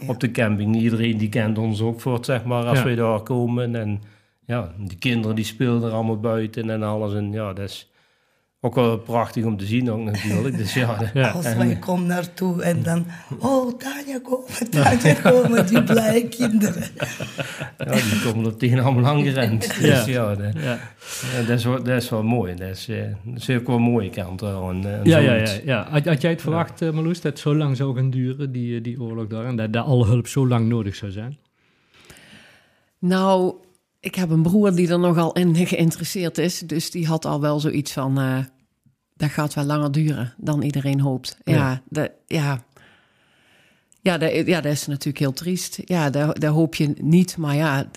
op 0.06 0.20
de 0.20 0.30
camping, 0.30 0.76
iedereen 0.76 1.18
die 1.18 1.28
kent 1.28 1.58
ons 1.58 1.80
ook 1.80 2.00
voor, 2.00 2.18
zeg 2.24 2.44
maar, 2.44 2.64
als 2.64 2.78
Ja. 2.78 2.84
we 2.84 2.94
daar 2.94 3.22
komen. 3.22 3.74
En 3.74 4.02
ja, 4.46 4.74
die 4.78 4.98
kinderen 4.98 5.36
die 5.36 5.44
spelen 5.44 5.82
er 5.82 5.90
allemaal 5.90 6.20
buiten 6.20 6.70
en 6.70 6.82
alles. 6.82 7.14
En 7.14 7.32
ja, 7.32 7.52
dat 7.52 7.68
is 7.68 7.89
ook 8.62 8.74
wel 8.74 8.98
prachtig 8.98 9.44
om 9.44 9.56
te 9.56 9.64
zien 9.66 9.90
ook 9.90 10.00
natuurlijk. 10.00 10.56
Dus 10.56 10.74
ja, 10.74 10.98
Ja. 11.14 11.28
Als 11.30 11.54
wij 11.54 11.76
komen 11.76 12.06
naartoe 12.06 12.62
en 12.62 12.82
dan... 12.82 13.06
Oh, 13.38 13.78
Tanja 13.78 14.18
komen, 14.22 14.70
Tanja 14.70 15.14
komen, 15.14 15.66
die 15.66 15.82
blije 15.82 16.28
kinderen. 16.28 16.82
ja, 17.78 17.92
die 17.92 18.20
komen 18.24 18.44
er 18.44 18.56
tegen 18.56 18.78
allemaal 18.78 19.06
aangerend. 19.16 19.60
Dus 19.80 20.04
Ja. 20.04 20.06
ja, 20.06 20.34
de- 20.34 20.50
Ja. 20.54 20.78
ja, 21.34 21.40
dat, 21.46 21.58
is 21.58 21.64
wel, 21.64 21.82
dat 21.82 22.02
is 22.02 22.08
wel 22.10 22.22
mooi. 22.22 22.54
Dat 22.54 22.68
is, 22.68 22.88
eh, 22.88 23.02
dat 23.24 23.36
is 23.48 23.50
ook 23.50 23.66
wel 23.66 23.76
een 23.76 23.82
mooie 23.82 24.10
kant 24.10 24.42
eraan. 24.42 24.86
eh, 24.86 25.04
Ja, 25.04 25.18
ja, 25.18 25.30
zoiets. 25.30 25.54
ja, 25.56 25.60
ja. 25.64 25.86
Had, 25.90 26.04
had 26.04 26.20
jij 26.20 26.30
het 26.30 26.40
verwacht, 26.40 26.82
eh, 26.82 26.90
Marloes, 26.90 27.20
dat 27.20 27.32
het 27.32 27.40
zo 27.40 27.54
lang 27.56 27.76
zou 27.76 27.96
gaan 27.96 28.10
duren, 28.10 28.52
die, 28.52 28.76
eh, 28.76 28.82
die 28.82 29.00
oorlog 29.00 29.26
daar, 29.26 29.44
en 29.44 29.56
dat, 29.56 29.72
dat 29.72 29.84
alle 29.86 30.06
hulp 30.06 30.26
zo 30.26 30.48
lang 30.48 30.68
nodig 30.68 30.94
zou 30.96 31.10
zijn? 31.12 31.36
Nou, 32.98 33.54
ik 34.00 34.14
heb 34.14 34.30
een 34.30 34.42
broer 34.42 34.74
die 34.74 34.88
er 34.88 34.98
nogal 34.98 35.32
in 35.32 35.66
geïnteresseerd 35.66 36.38
is. 36.38 36.58
Dus 36.58 36.90
die 36.90 37.06
had 37.06 37.24
al 37.24 37.40
wel 37.40 37.60
zoiets 37.60 37.92
van... 37.92 38.18
eh, 38.18 38.38
dat 39.16 39.30
gaat 39.30 39.54
wel 39.54 39.64
langer 39.64 39.92
duren 39.92 40.34
dan 40.36 40.62
iedereen 40.62 41.00
hoopt. 41.00 41.36
Ja, 41.44 41.54
Ja. 41.54 41.82
dat, 41.88 42.10
ja. 42.26 42.62
Ja, 44.02 44.18
dat, 44.18 44.32
ja, 44.46 44.60
dat 44.60 44.72
is 44.72 44.86
natuurlijk 44.86 45.18
heel 45.18 45.32
triest. 45.32 45.78
Ja, 45.84 46.10
dat 46.10 46.44
hoop 46.44 46.74
je 46.74 46.94
niet. 47.00 47.36
Maar 47.36 47.54
ja, 47.54 47.90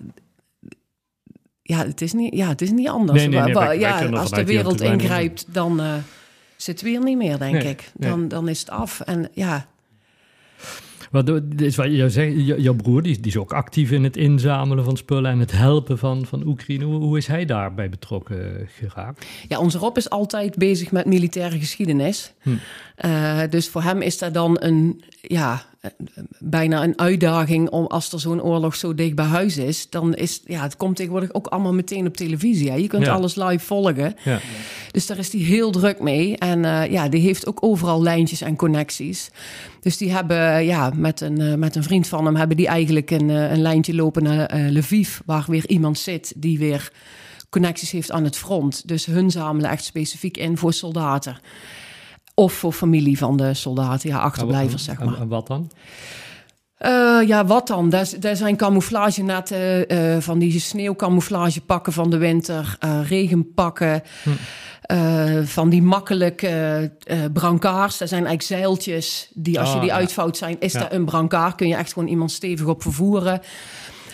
ja, 1.61 1.85
het 1.85 2.01
is 2.01 2.13
niet, 2.13 2.33
ja, 2.35 2.47
het 2.47 2.61
is 2.61 2.71
niet 2.71 2.87
anders. 2.87 3.19
Nee, 3.19 3.27
nee, 3.27 3.39
nee, 3.43 3.53
Wa- 3.53 3.59
wa- 3.59 3.67
wij- 3.67 3.79
wij 3.79 4.09
ja, 4.09 4.17
als 4.17 4.29
de 4.29 4.45
wereld 4.45 4.81
ingrijpt, 4.81 5.45
dan 5.53 5.79
eh, 5.81 5.93
zit 6.55 6.79
het 6.79 6.89
weer 6.89 7.03
niet 7.03 7.17
meer, 7.17 7.37
denk 7.37 7.63
ik. 7.63 7.91
Dan, 7.93 8.27
dan 8.27 8.47
is 8.47 8.59
het 8.59 8.69
af. 8.69 8.99
En 8.99 9.29
ja, 9.33 9.67
Wat, 11.13 11.41
is 11.57 11.75
wat 11.75 11.85
je 11.85 12.09
zegt, 12.09 12.33
jou- 12.35 12.61
jouw 12.61 12.73
broer 12.73 13.01
die, 13.01 13.19
die 13.19 13.31
is 13.31 13.37
ook 13.37 13.53
actief 13.53 13.91
in 13.91 14.03
het 14.03 14.17
inzamelen 14.17 14.83
van 14.83 14.97
spullen 14.97 15.31
en 15.31 15.39
het 15.39 15.51
helpen 15.51 15.97
van, 15.97 16.25
van 16.25 16.47
Oekraïne. 16.47 16.83
Hoe, 16.85 16.95
hoe 16.95 17.17
is 17.17 17.27
hij 17.27 17.45
daarbij 17.45 17.89
betrokken 17.89 18.67
geraakt? 18.77 19.25
Ja, 19.47 19.59
onze 19.59 19.77
Rob 19.77 19.97
is 19.97 20.09
altijd 20.09 20.55
bezig 20.55 20.91
met 20.91 21.05
militaire 21.05 21.59
geschiedenis. 21.59 22.33
Hm. 22.41 22.49
Eh, 22.95 23.39
dus 23.49 23.69
voor 23.69 23.83
hem 23.83 24.01
is 24.01 24.17
dat 24.17 24.33
dan 24.33 24.57
een, 24.59 25.03
ja, 25.21 25.65
bijna 26.39 26.83
een 26.83 26.99
uitdaging 26.99 27.69
om 27.69 27.85
als 27.85 28.11
er 28.11 28.19
zo'n 28.19 28.41
oorlog 28.41 28.75
zo 28.75 28.93
dicht 28.93 29.15
bij 29.15 29.25
huis 29.25 29.57
is, 29.57 29.89
dan 29.89 30.13
is, 30.15 30.41
ja, 30.45 30.61
het 30.61 30.77
komt 30.77 30.95
tegenwoordig 30.95 31.33
ook 31.33 31.47
allemaal 31.47 31.73
meteen 31.73 32.07
op 32.07 32.17
televisie. 32.17 32.69
Hè? 32.69 32.75
Je 32.75 32.87
kunt 32.87 33.05
Ja. 33.05 33.13
alles 33.13 33.35
live 33.35 33.65
volgen. 33.65 34.15
Ja. 34.23 34.39
Dus 34.91 35.05
daar 35.05 35.17
is 35.17 35.31
hij 35.31 35.41
heel 35.41 35.71
druk 35.71 35.99
mee. 35.99 36.37
En 36.37 36.65
eh, 36.65 36.91
ja, 36.91 37.09
die 37.09 37.21
heeft 37.21 37.47
ook 37.47 37.63
overal 37.63 38.01
lijntjes 38.01 38.41
en 38.41 38.55
connecties. 38.55 39.29
Dus 39.79 39.97
die 39.97 40.11
hebben, 40.11 40.65
ja, 40.65 40.91
met 40.95 41.21
een, 41.21 41.41
eh, 41.41 41.53
met 41.55 41.75
een 41.75 41.83
vriend 41.83 42.07
van 42.07 42.25
hem 42.25 42.35
hebben 42.35 42.57
die 42.57 42.67
eigenlijk 42.67 43.11
een, 43.11 43.29
een 43.29 43.61
lijntje 43.61 43.95
lopen 43.95 44.23
naar 44.23 44.55
Lviv, 44.69 45.19
waar 45.25 45.45
weer 45.47 45.67
iemand 45.67 45.99
zit 45.99 46.33
die 46.35 46.59
weer 46.59 46.91
connecties 47.49 47.91
heeft 47.91 48.11
aan 48.11 48.23
het 48.23 48.37
front. 48.37 48.87
Dus 48.87 49.05
hun 49.05 49.31
zamelen 49.31 49.69
echt 49.69 49.83
specifiek 49.83 50.37
in 50.37 50.57
voor 50.57 50.73
soldaten. 50.73 51.37
Of 52.35 52.53
voor 52.53 52.71
familie 52.73 53.17
van 53.17 53.37
de 53.37 53.53
soldaten, 53.53 54.09
ja, 54.09 54.19
achterblijvers, 54.19 54.83
zeg 54.83 54.99
maar. 54.99 55.19
En, 55.21 55.27
wat 55.27 55.47
dan? 55.47 55.71
Eh, 56.77 57.19
ja, 57.27 57.45
wat 57.45 57.67
dan? 57.67 57.89
Daar, 57.89 58.09
daar 58.19 58.35
zijn 58.35 58.55
camouflagenetten 58.57 59.87
eh, 59.87 60.17
van 60.19 60.39
die 60.39 60.59
sneeuwcamouflagepakken 60.59 61.93
van 61.93 62.09
de 62.09 62.17
winter, 62.17 62.75
eh, 62.79 62.99
regenpakken, 63.07 64.03
eh, 64.81 65.39
van 65.43 65.69
die 65.69 65.81
makkelijke 65.81 66.91
brancards. 67.33 67.97
Dat 67.97 68.09
zijn 68.09 68.25
eigenlijk 68.25 68.61
zeiltjes 68.61 69.29
die 69.33 69.59
als 69.59 69.69
je 69.69 69.75
Ah, 69.75 69.81
die 69.81 69.89
ja. 69.89 69.95
uitvouwt 69.95 70.37
zijn, 70.37 70.55
is 70.59 70.73
Ja. 70.73 70.79
dat 70.79 70.91
een 70.93 71.05
brancard. 71.05 71.55
Kun 71.55 71.67
je 71.67 71.75
echt 71.75 71.93
gewoon 71.93 72.09
iemand 72.09 72.31
stevig 72.31 72.65
op 72.67 72.81
vervoeren. 72.81 73.41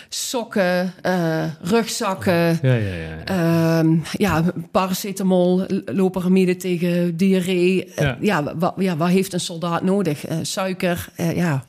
Sokken, 0.09 0.93
eh, 1.01 1.43
rugzakken. 1.61 2.33
Ja, 2.61 2.73
ja, 2.73 2.73
ja. 2.93 3.15
ja. 3.25 3.79
Ehm, 3.79 3.95
ja, 4.11 4.43
paracetamol, 4.71 5.65
loperamide 5.85 6.55
tegen 6.55 7.17
diarree. 7.17 7.85
Eh, 7.85 8.03
Ja. 8.03 8.17
ja, 8.21 8.55
wa- 8.57 8.73
ja, 8.77 8.97
wat 8.97 9.07
heeft 9.09 9.33
een 9.33 9.39
soldaat 9.39 9.83
nodig? 9.83 10.25
Eh, 10.25 10.37
suiker, 10.41 11.07
eh, 11.15 11.35
ja. 11.35 11.63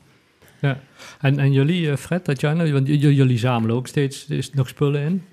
ja. 0.61 0.79
En, 1.21 1.39
en 1.39 1.51
jullie, 1.51 1.89
eh, 1.91 1.97
Fred, 1.97 2.23
Tatjana, 2.23 2.71
want 2.71 2.87
j- 2.87 2.91
j- 2.91 3.07
jullie 3.15 3.37
zamelen 3.37 3.75
ook 3.75 3.87
steeds 3.87 4.25
is 4.27 4.49
nog 4.53 4.67
spullen 4.67 5.01
in. 5.01 5.23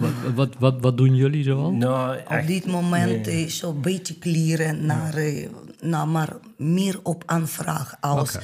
Wat, 0.00 0.10
wat, 0.34 0.48
wat, 0.58 0.74
wat 0.80 0.96
doen 0.96 1.14
jullie 1.16 1.42
zoal? 1.44 1.70
Nou, 1.72 2.16
Op 2.28 2.46
dit 2.46 2.66
moment 2.66 3.26
is 3.26 3.58
zo'n 3.58 3.80
beetje 3.80 4.14
kleren 4.18 4.86
naar, 4.86 5.14
naar 5.80 6.08
maar 6.08 6.28
meer 6.56 6.98
op 7.02 7.22
aanvraag 7.26 7.94
als 8.00 8.38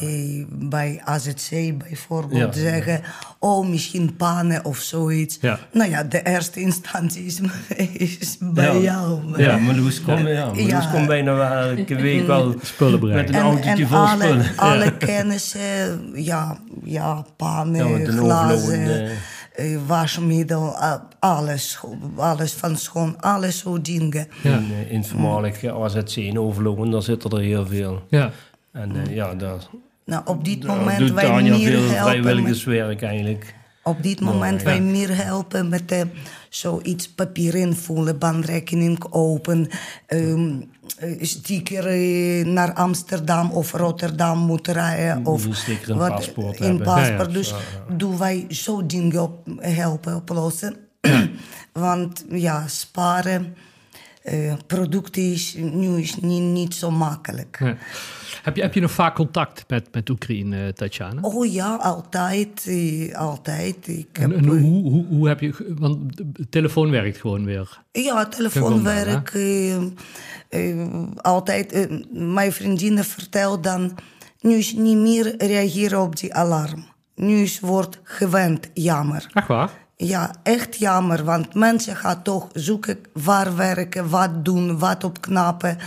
eh, 0.00 0.44
bij 0.48 1.00
AZC 1.04 1.78
bijvoorbeeld 1.78 2.54
Ja. 2.54 2.60
zeggen, 2.60 3.00
oh 3.38 3.68
misschien 3.68 4.16
pannen 4.16 4.64
of 4.64 4.78
zoiets. 4.78 5.38
Ja. 5.40 5.58
Nou 5.72 5.90
ja, 5.90 6.02
de 6.02 6.22
eerste 6.22 6.60
instantie 6.60 7.24
is, 7.24 7.40
is 8.18 8.36
bij 8.40 8.74
Ja. 8.74 8.80
jou. 8.80 9.20
Ja, 9.42 9.56
Marloes 9.56 10.02
komt 10.02 10.20
ja. 10.28 10.90
Komt 10.92 11.06
bijna 11.06 11.34
wel 11.34 11.50
elke 11.76 11.94
week 11.94 12.26
wel 12.26 12.54
Spullen 12.62 12.98
brengen. 12.98 13.16
met 13.16 13.28
een 13.28 13.34
En, 13.34 13.40
autootje 13.42 13.86
vol 13.86 13.98
alle, 13.98 14.22
spullen. 14.24 14.56
alle 14.56 14.96
kennissen, 14.96 16.10
ja, 16.14 16.56
ja, 16.84 17.24
een 17.78 18.06
glazen, 18.06 19.10
eh, 19.54 19.76
wasmiddel, 19.86 20.76
a- 20.82 21.08
alles, 21.22 21.80
alles 22.16 22.52
van 22.52 22.76
schoon, 22.76 23.20
alles 23.20 23.58
zo 23.58 23.80
dingen. 23.80 24.28
Ja. 24.42 24.56
In, 24.56 24.70
uh, 24.70 24.92
in 24.92 25.04
voormalig 25.04 25.64
AZC 25.64 26.16
in 26.16 26.38
Overloon, 26.38 26.90
daar 26.90 27.02
zitten 27.02 27.30
er 27.30 27.40
heel 27.40 27.66
veel. 27.66 28.02
Ja. 28.08 28.30
En 28.72 28.96
eh, 28.96 29.14
ja, 29.14 29.34
daar, 29.34 29.58
Nou, 30.04 30.22
op 30.24 30.44
dit 30.44 30.64
moment 30.64 30.98
doet 30.98 31.12
wij 31.12 31.24
Tanja 31.24 31.56
meer 31.56 31.66
veel 31.66 31.80
helpen. 31.80 31.94
Met, 31.94 32.22
vrijwilligerswerk 32.22 33.02
eigenlijk. 33.02 33.54
op 33.82 34.02
dit 34.02 34.20
moment 34.20 34.62
wij 34.62 34.80
meer 34.80 35.16
helpen 35.24 35.68
met 35.68 35.92
eh, 35.92 36.00
zoiets 36.48 37.08
papier 37.08 37.54
invullen, 37.54 38.18
bankrekening 38.18 39.04
open, 39.10 39.68
ehm, 40.06 40.60
eh, 40.98 41.22
sticker 41.22 41.86
eh, 41.86 42.46
naar 42.46 42.72
Amsterdam 42.72 43.50
of 43.50 43.72
Rotterdam 43.72 44.38
moeten 44.38 44.72
rijden. 44.72 45.26
Of 45.26 45.44
een 45.44 45.54
sticker 45.54 45.90
in 45.90 45.96
wat, 45.96 46.14
paspoort 46.14 46.60
in 46.60 46.66
hebben. 46.66 46.84
paspoort. 46.86 47.18
Ja, 47.18 47.24
ja. 47.24 47.32
Dus 47.32 47.54
doen 47.96 48.18
wij 48.18 48.46
zo 48.48 48.86
dingen 48.86 49.22
op, 49.22 49.46
helpen 49.60 50.16
oplossen. 50.16 50.90
Want 51.72 52.24
ja, 52.30 52.66
sparen, 52.68 53.54
eh 54.22 54.54
producten 54.66 55.22
is 55.32 55.54
nu 55.54 55.98
is 56.00 56.16
niet, 56.16 56.42
niet 56.42 56.74
zo 56.74 56.90
makkelijk. 56.90 57.56
Ja. 57.60 57.76
Heb, 58.42 58.56
je, 58.56 58.62
heb 58.62 58.74
je 58.74 58.80
nog 58.80 58.90
vaak 58.90 59.14
contact 59.14 59.64
met, 59.68 59.88
met 59.92 60.10
Oekraïne, 60.10 60.66
eh, 60.66 60.72
Tatjana? 60.72 61.20
Oh 61.20 61.52
ja, 61.52 61.74
altijd. 61.74 62.66
eh, 62.66 63.14
altijd. 63.14 63.88
Ik 63.88 64.08
heb, 64.12 64.32
En, 64.32 64.44
hoe, 64.44 64.58
hoe, 64.90 65.06
hoe 65.06 65.28
heb 65.28 65.40
je... 65.40 65.74
Want 65.78 66.16
de 66.16 66.48
telefoon 66.48 66.90
werkt 66.90 67.20
gewoon 67.20 67.44
weer. 67.44 67.80
ja, 67.92 68.26
telefoonwerk. 68.26 69.30
eh, 69.34 69.76
eh, 70.48 70.88
altijd. 71.16 71.88
mijn 72.12 72.52
vriendinnen 72.52 73.04
vertelt 73.04 73.64
dan... 73.64 73.94
Nu 74.40 74.54
is 74.54 74.72
niet 74.72 74.96
meer 74.96 75.34
reageren 75.46 76.00
op 76.00 76.16
die 76.16 76.34
alarm. 76.34 76.84
Nu 77.14 77.36
is 77.42 77.60
wordt 77.60 78.00
gewend, 78.02 78.70
jammer. 78.74 79.26
Ach 79.32 79.46
waar? 79.46 79.70
Ja, 80.04 80.34
echt 80.42 80.76
jammer, 80.78 81.24
want 81.24 81.54
mensen 81.54 81.96
gaan 81.96 82.22
toch 82.22 82.48
zoeken 82.52 82.98
waar 83.12 83.56
werken, 83.56 84.08
wat 84.08 84.44
doen, 84.44 84.78
wat 84.78 85.04
opknappen. 85.04 85.78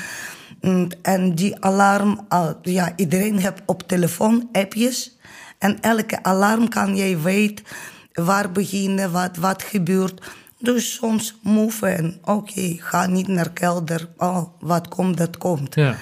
Mm, 0.62 0.88
En 1.02 1.36
die 1.36 1.64
alarm, 1.64 2.28
ja, 2.62 2.94
iedereen 2.96 3.38
heeft 3.38 3.62
op 3.66 3.88
telefoon 3.88 4.50
appjes. 4.52 5.18
En 5.58 5.82
elke 5.82 6.24
alarm 6.24 6.70
kan 6.70 6.96
jij 6.96 7.20
weten 7.22 7.66
waar 8.14 8.52
beginnen, 8.52 9.12
wat, 9.12 9.38
wat 9.38 9.64
gebeurt. 9.64 10.22
Dus 10.60 10.94
soms 10.94 11.40
move 11.42 11.88
en 11.88 12.18
oké, 12.24 12.76
ga 12.80 13.06
niet 13.06 13.28
naar 13.28 13.52
kelder. 13.52 14.10
Oh, 14.18 14.44
wat 14.60 14.88
komt, 14.88 15.18
dat 15.18 15.38
komt. 15.38 15.76
Ja. 15.76 15.96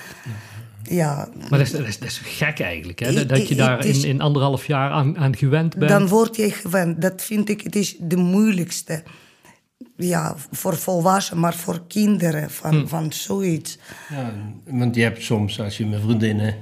Ja, 0.90 1.30
Maar 1.40 1.50
dat 1.50 1.60
is, 1.60 1.72
dat 1.72 1.88
is, 1.88 2.00
dat 2.00 2.08
is 2.08 2.18
gek 2.18 2.60
eigenlijk, 2.60 3.00
hè? 3.00 3.25
Dat, 3.25 3.48
je 3.48 3.56
daar 3.56 3.86
is- 3.86 4.04
in, 4.04 4.10
in 4.10 4.22
anderhalf 4.22 4.66
jaar 4.68 4.92
aan, 4.92 5.18
aan 5.18 5.36
gewend 5.36 5.78
bent. 5.78 5.92
dan 5.92 6.08
word 6.08 6.36
je 6.36 6.52
gewend. 6.52 7.02
Dat 7.02 7.22
vind 7.22 7.50
ik, 7.50 7.62
het 7.62 7.75
is 7.75 7.96
de 8.00 8.16
moeilijkste. 8.18 9.04
Ja, 9.98 10.36
voor 10.52 10.78
volwassenen, 10.78 11.42
maar 11.42 11.54
voor 11.56 11.82
kinderen 11.88 12.50
van, 12.52 12.88
van 12.88 13.13
zoiets. 13.13 13.78
Ja, 14.10 14.34
want 14.66 14.96
je 14.96 15.02
hebt 15.02 15.24
soms, 15.24 15.60
als 15.60 15.78
je 15.78 15.86
met 15.86 16.02
vriendinnen 16.02 16.56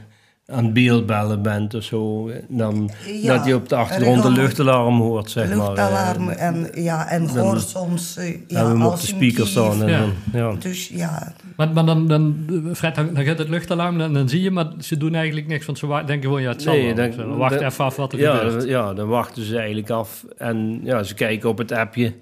aan 0.51 0.63
het 0.63 0.73
beeldbellen 0.73 1.41
bent 1.41 1.73
of 1.73 1.83
zo, 1.83 2.31
dan 2.47 2.89
Ja, 3.21 3.35
dat 3.37 3.45
je 3.45 3.55
op 3.55 3.69
de 3.69 3.75
achtergrond 3.75 4.23
een 4.23 4.29
regel- 4.29 4.41
luchtalarm 4.43 4.99
hoort, 4.99 5.29
zeg 5.31 5.55
maar. 5.55 5.67
Luchtalarm 5.67 6.29
eh, 6.29 6.45
en, 6.47 6.67
ja, 6.73 7.07
en 7.09 7.27
hoor 7.27 7.59
soms... 7.59 8.17
eh, 8.17 8.35
ja, 8.47 8.67
we 8.73 8.75
op 8.85 8.91
als 8.91 9.01
de 9.01 9.07
in 9.07 9.13
speaker 9.15 9.35
Kiev. 9.35 9.47
staan. 9.47 9.81
En 9.83 9.89
Ja. 9.89 9.99
dan, 9.99 10.13
ja. 10.33 10.53
Dus 10.59 10.87
ja, 10.87 11.33
Maar, 11.55 11.69
maar 11.73 11.85
dan, 11.85 12.07
dan, 12.07 12.35
Fred, 12.75 12.95
dan, 12.95 13.13
dan 13.13 13.23
gaat 13.23 13.37
het 13.37 13.49
luchtalarm 13.49 14.01
en 14.01 14.13
dan 14.13 14.29
zie 14.29 14.41
je, 14.41 14.51
maar 14.51 14.67
ze 14.79 14.97
doen 14.97 15.15
eigenlijk 15.15 15.47
niks. 15.47 15.65
Want 15.65 15.77
ze 15.77 15.87
denken 15.87 16.21
gewoon, 16.21 16.41
ja, 16.41 16.49
het 16.51 16.61
zal 16.61 16.73
Nee, 16.73 16.85
wel. 16.95 16.95
dan- 16.95 17.13
Ze 17.13 17.27
wachten 17.37 17.65
even 17.65 17.85
af 17.85 17.95
wat 17.95 18.13
er 18.13 18.19
ja, 18.19 18.35
gebeurt. 18.35 18.63
ja, 18.63 18.93
dan 18.93 19.07
wachten 19.07 19.43
ze 19.43 19.57
eigenlijk 19.57 19.89
af. 19.89 20.25
En 20.37 20.79
ja, 20.83 21.03
ze 21.03 21.13
kijken 21.13 21.49
op 21.49 21.57
het 21.57 21.71
appje 21.71 22.13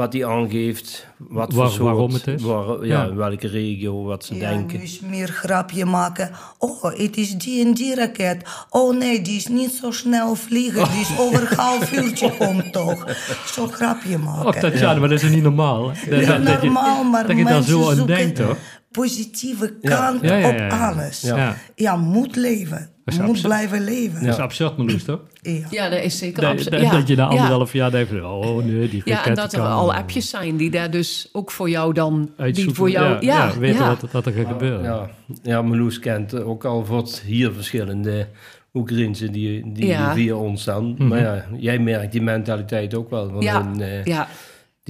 wat 0.00 0.12
hij 0.12 0.26
aangeeft, 0.26 1.06
wat 1.18 1.52
Waar- 1.52 1.66
voor 1.66 1.68
soort, 1.74 1.82
waarom 1.82 2.12
het 2.12 2.26
is. 2.26 2.42
waar- 2.42 2.86
ja, 2.86 3.02
Ja. 3.02 3.04
in 3.08 3.16
welke 3.16 3.48
regio, 3.48 4.02
wat 4.04 4.24
ze 4.24 4.34
Ja, 4.34 4.48
denken. 4.50 4.78
nu 4.78 4.84
is 4.84 5.00
meer 5.00 5.28
grapje 5.28 5.84
maken. 5.84 6.30
Oh, 6.58 6.82
het 6.84 7.16
is 7.16 7.34
die 7.34 7.64
en 7.66 7.74
die 7.74 7.94
raket. 7.94 8.42
Oh 8.70 8.96
nee, 8.96 9.22
die 9.22 9.36
is 9.36 9.46
niet 9.46 9.72
zo 9.82 9.90
snel 9.90 10.34
vliegen. 10.34 10.90
Die 10.90 11.00
is 11.00 11.18
over 11.18 11.50
een 11.50 11.56
half 11.56 11.92
uurtje 11.92 12.36
komt 12.38 12.72
toch. 12.72 13.06
Zo 13.46 13.66
grapje 13.66 14.18
maken. 14.18 14.46
Och, 14.46 14.54
Tatjana, 14.56 15.00
maar 15.00 15.08
dat 15.08 15.22
is 15.22 15.30
niet 15.30 15.42
normaal. 15.42 15.86
Dat, 15.86 15.94
Niet 16.18 16.26
dat- 16.26 16.44
dat 16.46 16.60
je- 16.60 16.64
normaal, 16.70 17.04
maar 17.04 17.26
dat 17.26 17.36
je 17.36 17.44
daar 17.44 17.62
zo 17.62 17.88
aan 17.88 17.96
zoeken 17.96 18.16
denkt, 18.16 18.38
hoor. 18.38 18.56
Positieve 18.90 19.76
kant 19.82 20.22
Ja, 20.22 20.34
ja, 20.34 20.36
ja, 20.36 20.48
op 20.48 20.58
ja. 20.58 20.90
alles. 20.90 21.20
Ja. 21.20 21.56
Ja, 21.74 21.96
moet 21.96 22.36
leven. 22.36 22.88
Moet 23.04 23.20
absurd. 23.20 23.42
blijven 23.46 23.84
leven. 23.84 24.24
Dat 24.24 24.34
is 24.34 24.40
absurd, 24.40 24.76
Marloes, 24.76 25.04
toch? 25.04 25.20
Ja. 25.42 25.66
Ja, 25.70 25.88
dat 25.88 26.02
is 26.02 26.18
zeker 26.18 26.46
absurd. 26.46 26.70
dat, 26.70 26.80
ja. 26.80 26.90
dat 26.90 27.08
je 27.08 27.16
na 27.16 27.26
anderhalf 27.26 27.72
jaar 27.72 27.90
denkt, 27.90 28.12
oh 28.22 28.64
nee, 28.64 28.88
die 28.88 29.02
Ja, 29.04 29.26
en 29.26 29.34
dat 29.34 29.52
er 29.52 29.58
kan- 29.58 29.70
al 29.70 29.94
appjes 29.94 30.30
zijn 30.30 30.56
die 30.56 30.70
daar 30.70 30.90
dus 30.90 31.28
ook 31.32 31.50
voor 31.50 31.70
jou 31.70 31.92
dan... 31.92 32.20
Die 32.20 32.32
uitzoeken. 32.36 32.74
voor 32.74 32.90
jou... 32.90 33.24
ja, 33.24 33.44
ja, 33.46 33.58
weten 33.58 33.80
ja. 33.80 33.88
Wat, 34.00 34.10
wat 34.12 34.26
er 34.26 34.32
gaat 34.32 34.46
gebeuren. 34.46 34.82
Ja, 34.82 35.10
ja 35.42 35.62
Meloes 35.62 35.98
kent 35.98 36.42
ook 36.42 36.64
al 36.64 36.86
wat 36.86 37.22
hier 37.24 37.52
verschillende 37.52 38.26
Oekraïnse 38.74 39.30
die, 39.30 39.72
die 39.72 39.86
Ja. 39.86 40.14
via 40.14 40.34
ons 40.34 40.62
staan. 40.62 40.92
Mhm. 40.94 41.06
Maar 41.08 41.20
ja, 41.20 41.44
jij 41.58 41.78
merkt 41.78 42.12
die 42.12 42.22
mentaliteit 42.22 42.94
ook 42.94 43.10
wel. 43.10 43.28
Van 43.30 43.40
Ja, 43.40 43.64
hun, 43.64 43.80
eh, 43.80 44.04
ja. 44.04 44.28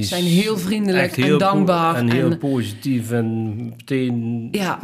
Die 0.00 0.08
zijn 0.08 0.24
heel 0.24 0.58
vriendelijk 0.58 1.16
en 1.16 1.38
dankbaar 1.38 1.94
En 1.94 2.10
heel 2.10 2.30
en- 2.30 2.38
positief 2.38 3.10
en 3.10 3.56
meteen 3.68 4.48
Ja, 4.50 4.78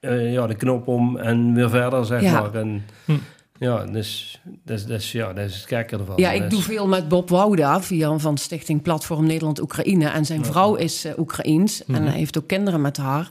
eh, 0.00 0.32
ja, 0.32 0.46
de 0.46 0.54
knop 0.54 0.88
om 0.88 1.16
en 1.16 1.54
weer 1.54 1.70
verder, 1.70 2.04
zeg 2.04 2.22
Ja. 2.22 2.40
maar. 2.40 2.54
En, 2.54 2.84
Hm. 3.04 3.12
Ja, 3.58 3.84
dus, 3.84 4.40
dus, 4.64 4.84
dus, 4.86 5.12
ja, 5.12 5.32
dat 5.32 5.44
is 5.44 5.54
het 5.56 5.66
gekke 5.66 5.96
ervan. 5.96 6.14
ja, 6.16 6.30
ik 6.30 6.40
Dus- 6.40 6.50
doe 6.50 6.62
veel 6.62 6.86
met 6.88 7.08
Bob 7.08 7.28
Wouda 7.28 7.82
via 7.82 8.18
van 8.18 8.38
Stichting 8.38 8.82
Platform 8.82 9.26
Nederland-Oekraïne. 9.26 10.08
En 10.08 10.24
zijn 10.24 10.44
vrouw 10.44 10.74
is 10.74 11.04
eh, 11.04 11.18
Oekraïens 11.18 11.84
en 11.84 12.02
hij 12.02 12.16
heeft 12.18 12.38
ook 12.38 12.46
kinderen 12.46 12.80
met 12.80 12.96
haar. 12.96 13.28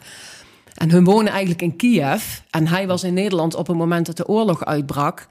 En 0.73 0.91
hun 0.91 1.03
wonen 1.03 1.31
eigenlijk 1.31 1.61
in 1.61 1.75
Kiev. 1.75 2.23
En 2.49 2.67
hij 2.67 2.87
was 2.87 3.03
in 3.03 3.13
Nederland 3.13 3.55
op 3.55 3.67
het 3.67 3.77
moment 3.77 4.05
dat 4.05 4.17
de 4.17 4.27
oorlog 4.27 4.65
uitbrak. 4.65 5.27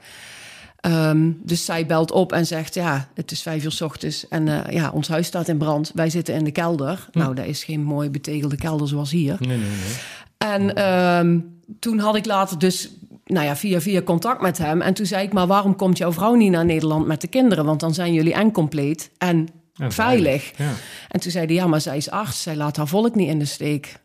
Ehm, 0.83 1.31
dus 1.43 1.65
zij 1.65 1.85
belt 1.85 2.11
op 2.11 2.31
en 2.31 2.45
zegt: 2.45 2.73
Ja, 2.73 3.07
het 3.13 3.31
is 3.31 3.41
vijf 3.41 3.63
uur 3.63 3.71
's 3.71 3.81
ochtends 3.81 4.27
en 4.27 4.47
eh, 4.47 4.73
ja, 4.73 4.91
ons 4.91 5.07
huis 5.07 5.27
staat 5.27 5.47
in 5.47 5.57
brand. 5.57 5.91
Wij 5.93 6.09
zitten 6.09 6.35
in 6.35 6.43
de 6.43 6.51
kelder. 6.51 7.07
Nou, 7.11 7.35
dat 7.35 7.45
is 7.45 7.63
geen 7.63 7.83
mooi 7.83 8.09
betegelde 8.09 8.55
kelder 8.55 8.87
zoals 8.87 9.11
hier. 9.11 9.35
Nee, 9.39 9.57
nee, 9.57 9.67
nee. 9.67 9.95
En 10.37 10.75
ehm, 10.75 11.39
toen 11.79 11.99
had 11.99 12.15
ik 12.15 12.25
later 12.25 12.59
dus 12.59 12.89
nou 13.25 13.45
ja, 13.45 13.55
via 13.55 13.81
via 13.81 14.01
contact 14.01 14.41
met 14.41 14.57
hem. 14.57 14.81
En 14.81 14.93
toen 14.93 15.05
zei 15.05 15.25
ik, 15.25 15.33
maar 15.33 15.47
waarom 15.47 15.75
komt 15.75 15.97
jouw 15.97 16.11
vrouw 16.13 16.33
niet 16.33 16.51
naar 16.51 16.65
Nederland 16.65 17.07
met 17.07 17.21
de 17.21 17.27
kinderen? 17.27 17.65
Want 17.65 17.79
dan 17.79 17.93
zijn 17.93 18.13
jullie 18.13 18.33
en 18.33 18.51
compleet 18.51 19.11
en, 19.17 19.47
En 19.77 19.91
veilig. 19.91 20.57
Ja. 20.57 20.71
En 21.09 21.19
toen 21.19 21.31
zei 21.31 21.45
hij, 21.45 21.55
ja, 21.55 21.67
maar 21.67 21.81
zij 21.81 21.97
is 21.97 22.09
arts. 22.09 22.41
Zij 22.41 22.55
laat 22.55 22.77
haar 22.77 22.87
volk 22.87 23.15
niet 23.15 23.29
in 23.29 23.39
de 23.39 23.45
steek. 23.45 23.99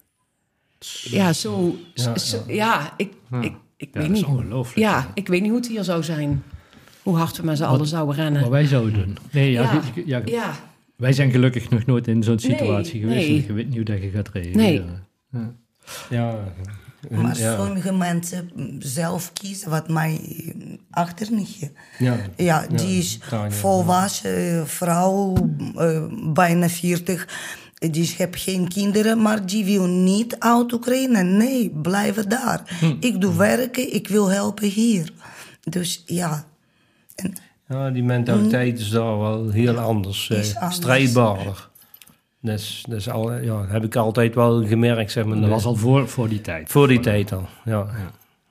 Ja, 1.03 1.33
zo... 1.33 1.77
Ja, 1.95 2.19
zo, 2.19 2.43
ja 2.47 2.93
ik, 2.97 3.13
ik, 3.41 3.53
ik 3.77 3.89
Ja, 3.93 4.01
weet 4.01 4.09
niet. 4.09 4.27
Ja, 4.75 5.11
ik 5.15 5.29
weet 5.29 5.41
niet 5.41 5.51
hoe 5.51 5.61
het 5.61 5.69
hier 5.69 5.85
zou 5.85 6.03
zijn. 6.03 6.43
Hoe 7.09 7.17
hard 7.17 7.37
we 7.37 7.43
met 7.43 7.57
z'n 7.57 7.63
allen 7.65 7.87
zouden 7.87 8.15
rennen. 8.15 8.41
Wat 8.41 8.51
wij 8.51 8.67
zouden 8.67 8.93
doen. 8.93 9.17
Nee, 9.31 9.51
ja, 9.51 9.63
Ja. 9.63 9.83
ja, 10.05 10.23
Ja, 10.25 10.53
wij 10.97 11.13
zijn 11.13 11.31
gelukkig 11.31 11.71
nog 11.71 11.87
nooit 11.87 12.09
in 12.09 12.23
zo'n 12.23 12.39
situatie 12.39 13.05
Nee, 13.05 13.09
geweest. 13.09 13.29
nee. 13.29 13.47
Je 13.47 13.53
weet 13.53 13.67
niet 13.67 13.75
hoe 13.77 13.85
dat 13.85 14.03
je 14.03 14.11
gaat 14.11 14.29
reageren. 14.33 14.57
Nee. 15.31 15.51
Ja, 16.11 16.35
Maar 17.11 17.39
ja, 17.39 17.57
sommige 17.57 17.93
mensen 17.93 18.51
zelf 18.79 19.33
kiezen, 19.33 19.71
wat 19.71 19.89
mijn 19.89 20.21
achternichtje. 20.91 21.71
ja. 21.99 22.17
Ja, 22.37 22.67
die 22.75 22.99
is 22.99 23.19
volwassen 23.49 24.67
vrouw, 24.69 25.35
eh, 25.77 26.05
bijna 26.33 26.69
40. 26.69 27.29
Die 27.79 28.15
heeft 28.17 28.37
geen 28.43 28.69
kinderen, 28.69 29.23
maar 29.23 29.47
die 29.47 29.65
wil 29.65 29.87
niet 29.87 30.37
uit 30.39 30.73
Oekraïne. 30.73 31.23
Nee, 31.23 31.71
blijven 31.83 32.29
daar. 32.29 32.77
Hm. 32.81 32.95
Ik 33.01 33.21
doe 33.21 33.37
werken, 33.37 33.95
ik 33.95 34.09
wil 34.09 34.29
helpen 34.31 34.69
hier. 34.69 35.13
Dus 35.71 36.03
ja, 36.07 36.45
en 37.23 37.33
Ja, 37.69 37.91
die 37.91 38.03
mentaliteit 38.03 38.79
is 38.79 38.91
daar 38.91 39.19
wel 39.19 39.51
heel 39.51 39.79
anders. 39.79 40.29
Is 40.29 40.53
eh, 40.53 40.61
anders. 40.61 40.77
strijdbaarder. 40.77 41.69
Dat, 42.41 42.59
is, 42.59 42.85
dat 42.89 42.99
is 42.99 43.09
al, 43.09 43.33
ja, 43.33 43.67
heb 43.67 43.85
ik 43.85 43.97
altijd 43.97 44.35
wel 44.35 44.67
gemerkt, 44.67 45.11
zeg 45.11 45.25
maar. 45.25 45.41
Dat 45.41 45.49
was 45.49 45.65
al 45.65 45.75
voor, 45.77 46.09
voor 46.09 46.29
die 46.29 46.41
tijd. 46.41 46.71
Voor 46.71 46.89
die 46.89 47.01
tijd 47.01 47.33
al, 47.33 47.49
ja. 47.65 47.87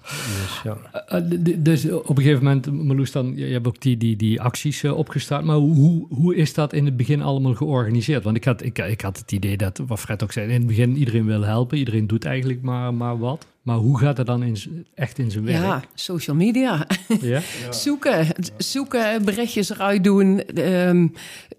Dus, 0.07 0.61
ja. 0.63 0.77
Eh, 1.05 1.17
eh, 1.17 1.55
dus 1.57 1.89
op 1.91 2.09
een 2.17 2.23
gegeven 2.23 2.43
moment, 2.43 2.71
Marloes, 2.71 3.11
dan, 3.11 3.35
je 3.35 3.45
hebt 3.45 3.67
ook 3.67 3.81
die, 3.81 3.97
die, 3.97 4.15
die 4.15 4.41
acties 4.41 4.83
eh, 4.83 4.97
opgestart. 4.97 5.43
Maar 5.43 5.55
hoe, 5.55 6.07
hoe 6.09 6.35
is 6.35 6.53
dat 6.53 6.73
in 6.73 6.85
het 6.85 6.97
begin 6.97 7.21
allemaal 7.21 7.53
georganiseerd? 7.53 8.23
Want 8.23 8.35
ik 8.35 8.43
had, 8.43 8.63
ik, 8.63 8.77
ik 8.77 9.01
had 9.01 9.17
het 9.17 9.31
idee 9.31 9.57
dat, 9.57 9.81
wat 9.87 9.99
Fred 9.99 10.23
ook 10.23 10.31
zei, 10.31 10.47
in 10.47 10.53
het 10.53 10.67
begin 10.67 10.97
iedereen 10.97 11.25
wil 11.25 11.41
helpen. 11.41 11.77
Iedereen 11.77 12.07
doet 12.07 12.25
eigenlijk 12.25 12.61
maar, 12.61 12.93
maar 12.93 13.19
wat. 13.19 13.45
Maar 13.61 13.77
hoe 13.77 13.99
gaat 13.99 14.17
het 14.17 14.27
dan 14.27 14.43
in, 14.43 14.85
echt 14.95 15.19
in 15.19 15.31
zijn 15.31 15.45
werk? 15.45 15.63
ja, 15.63 15.83
social 15.93 16.35
media. 16.35 16.87
Ja? 17.21 17.41
Zoeken, 17.69 18.27
zoeken, 18.57 19.25
berichtjes 19.25 19.69
eruit 19.69 20.03
doen, 20.03 20.39
ehm, 20.39 21.07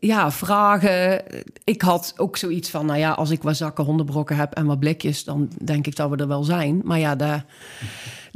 ja, 0.00 0.30
vragen. 0.30 1.22
Ik 1.64 1.82
had 1.82 2.14
ook 2.16 2.37
zoiets 2.37 2.70
van, 2.70 2.87
nou 2.87 2.98
ja, 2.98 3.11
als 3.12 3.30
ik 3.30 3.42
wat 3.42 3.56
zakken 3.56 3.84
hondenbrokken 3.84 4.37
heb 4.37 4.52
en 4.52 4.66
wat 4.66 4.78
blikjes, 4.78 5.24
dan 5.24 5.50
denk 5.64 5.87
ik 5.87 5.96
dat 5.96 6.11
we 6.11 6.16
er 6.16 6.28
wel 6.28 6.42
zijn. 6.42 6.80
Maar 6.84 6.98
ja, 6.98 7.16
daar 7.16 7.44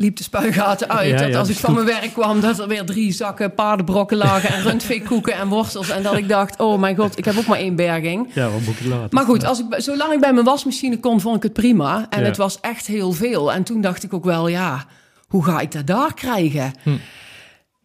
liep 0.03 0.17
de 0.17 0.23
spuigaten 0.23 0.89
uit. 0.89 1.11
Ja, 1.11 1.17
dat 1.17 1.29
ja, 1.29 1.39
als 1.39 1.49
ik 1.49 1.57
van 1.57 1.75
mijn 1.75 1.87
werk 1.87 2.13
kwam, 2.13 2.41
dat 2.41 2.59
er 2.59 2.69
weer 2.69 2.85
drie 2.85 3.13
zakken 3.13 3.55
paardenbrokken 3.55 4.17
lagen 4.17 4.49
en 4.49 4.63
rundveekoeken 4.63 5.35
en 5.35 5.49
wortels. 5.49 5.91
En 5.91 6.03
dat 6.03 6.17
ik 6.17 6.29
dacht, 6.29 6.61
oh 6.61 6.81
mijn 6.81 6.97
god, 6.97 7.19
ik 7.19 7.25
heb 7.25 7.39
ook 7.39 7.47
maar 7.47 7.59
één 7.59 7.77
berging. 7.77 8.29
Ja, 8.35 8.51
wat 8.51 8.61
moet 8.61 8.81
ik 8.81 8.87
laten? 8.87 9.09
Maar 9.11 9.25
goed, 9.25 9.45
als 9.45 9.61
ik, 9.61 9.67
zolang 9.77 10.13
ik 10.13 10.21
bij 10.21 10.33
mijn 10.33 10.45
wasmachine 10.45 11.01
kon, 11.01 11.21
vond 11.21 11.37
ik 11.37 11.43
het 11.43 11.53
prima. 11.53 12.07
En 12.11 12.25
het 12.25 12.37
was 12.37 12.61
echt 12.61 12.87
heel 12.87 13.13
veel. 13.13 13.53
En 13.53 13.63
toen 13.63 13.81
dacht 13.81 14.03
ik 14.03 14.13
ook 14.15 14.25
wel, 14.25 14.49
ja, 14.49 14.85
hoe 15.29 15.45
ga 15.45 15.61
ik 15.61 15.73
dat 15.73 15.87
daar 15.87 16.15
krijgen? 16.15 16.73
Hm. 16.83 16.91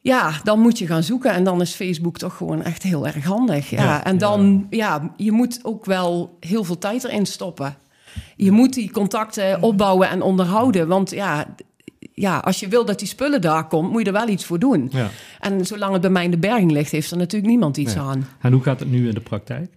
Ja, 0.02 0.32
dan 0.44 0.60
moet 0.60 0.78
je 0.78 0.88
gaan 0.88 1.04
zoeken. 1.04 1.32
En 1.32 1.44
dan 1.44 1.62
is 1.62 1.74
Facebook 1.74 2.18
toch 2.18 2.38
gewoon 2.38 2.64
echt 2.64 2.84
heel 2.84 3.08
erg 3.08 3.24
handig. 3.24 3.70
Ja, 3.70 3.84
Ja, 3.84 4.04
en 4.04 4.18
dan, 4.18 4.68
ja. 4.70 5.14
je 5.18 5.32
moet 5.32 5.60
ook 5.64 5.86
wel 5.86 6.38
heel 6.40 6.64
veel 6.64 6.78
tijd 6.78 7.04
erin 7.04 7.26
stoppen. 7.26 7.78
Je 8.36 8.52
moet 8.52 8.74
die 8.74 8.92
contacten 8.92 9.62
opbouwen 9.62 10.10
en 10.10 10.22
onderhouden. 10.22 10.88
Want 10.88 11.12
ja, 11.12 11.46
ja, 12.14 12.38
als 12.38 12.60
je 12.60 12.68
wil 12.68 12.86
dat 12.86 13.00
die 13.00 13.08
spullen 13.08 13.42
daar 13.42 13.68
komt, 13.68 13.92
moet 13.92 14.02
je 14.02 14.08
er 14.08 14.14
wel 14.14 14.28
iets 14.28 14.46
voor 14.46 14.60
doen. 14.60 14.90
Ja. 14.92 15.10
En 15.40 15.66
zolang 15.66 15.92
het 15.94 16.02
bij 16.02 16.10
mij 16.10 16.24
in 16.24 16.32
de 16.32 16.38
berging 16.38 16.72
ligt, 16.72 16.92
heeft 16.92 17.12
er 17.12 17.18
natuurlijk 17.18 17.50
niemand 17.52 17.78
iets 17.78 17.96
Nee. 17.96 18.04
aan. 18.04 18.28
En 18.42 18.52
hoe 18.52 18.62
gaat 18.64 18.80
het 18.80 18.92
nu 18.92 19.08
in 19.08 19.14
de 19.14 19.20
praktijk? 19.22 19.76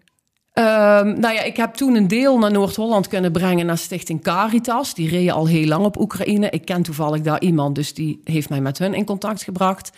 Ehm, 0.53 1.21
nou 1.21 1.35
ja, 1.35 1.43
ik 1.43 1.57
heb 1.57 1.75
toen 1.75 1.95
een 1.95 2.09
deel 2.09 2.39
naar 2.39 2.53
Noord-Holland 2.53 3.09
kunnen 3.09 3.33
brengen 3.33 3.67
naar 3.67 3.79
Stichting 3.79 4.23
Caritas. 4.23 4.95
Die 4.95 5.09
reden 5.09 5.35
al 5.35 5.47
heel 5.47 5.67
lang 5.67 5.85
op 5.85 6.01
Oekraïne. 6.01 6.51
Ik 6.51 6.65
ken 6.65 6.83
toevallig 6.83 7.21
daar 7.21 7.41
iemand, 7.41 7.75
dus 7.75 7.95
die 7.95 8.21
heeft 8.25 8.49
mij 8.49 8.61
met 8.61 8.79
hun 8.79 8.95
in 8.95 9.05
contact 9.05 9.43
gebracht. 9.43 9.91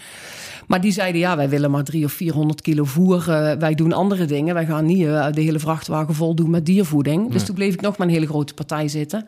Maar 0.66 0.80
die 0.80 0.92
zeiden, 0.92 1.20
ja, 1.20 1.36
wij 1.36 1.48
willen 1.48 1.70
maar 1.70 1.84
drie 1.84 2.04
of 2.04 2.12
400 2.12 2.60
kilo 2.60 2.84
voer. 2.84 3.30
eh, 3.30 3.52
wij 3.58 3.74
doen 3.74 3.92
andere 3.92 4.24
dingen. 4.24 4.54
Wij 4.54 4.66
gaan 4.66 4.84
niet 4.86 5.06
eh, 5.06 5.26
de 5.32 5.40
hele 5.40 5.58
vrachtwagen 5.58 6.14
vol 6.14 6.34
doen 6.34 6.50
met 6.50 6.66
diervoeding. 6.66 7.30
Dus 7.32 7.44
toen 7.44 7.54
bleef 7.54 7.74
ik 7.74 7.80
nog 7.80 7.98
met 7.98 8.08
een 8.08 8.14
hele 8.14 8.26
grote 8.26 8.54
partij 8.54 8.88
zitten. 8.88 9.26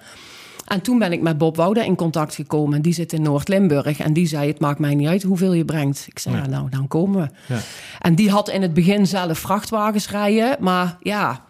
En 0.65 0.81
toen 0.81 0.99
ben 0.99 1.13
ik 1.13 1.21
met 1.21 1.39
Bob 1.39 1.57
Wouda 1.57 1.83
in 1.83 1.97
contact 1.97 2.35
gekomen. 2.35 2.83
Die 2.83 2.93
zit 2.93 3.13
in 3.13 3.23
Noord-Limburg. 3.23 3.99
En 3.99 4.13
die 4.13 4.27
zei, 4.27 4.49
het 4.49 4.61
maakt 4.61 4.79
mij 4.79 4.95
niet 4.95 5.09
uit 5.09 5.23
hoeveel 5.23 5.53
je 5.53 5.65
brengt. 5.65 6.05
Ik 6.09 6.19
zei, 6.19 6.37
ja, 6.37 6.47
nou, 6.47 6.71
dan 6.71 6.89
komen 6.89 7.23
we. 7.23 7.55
Ja. 7.55 7.61
En 8.01 8.15
die 8.15 8.31
had 8.31 8.49
in 8.49 8.63
het 8.63 8.75
begin 8.75 9.07
zelf 9.07 9.39
vrachtwagens 9.39 10.11
rijden. 10.11 10.57
Maar 10.61 10.97
ja, 11.01 11.45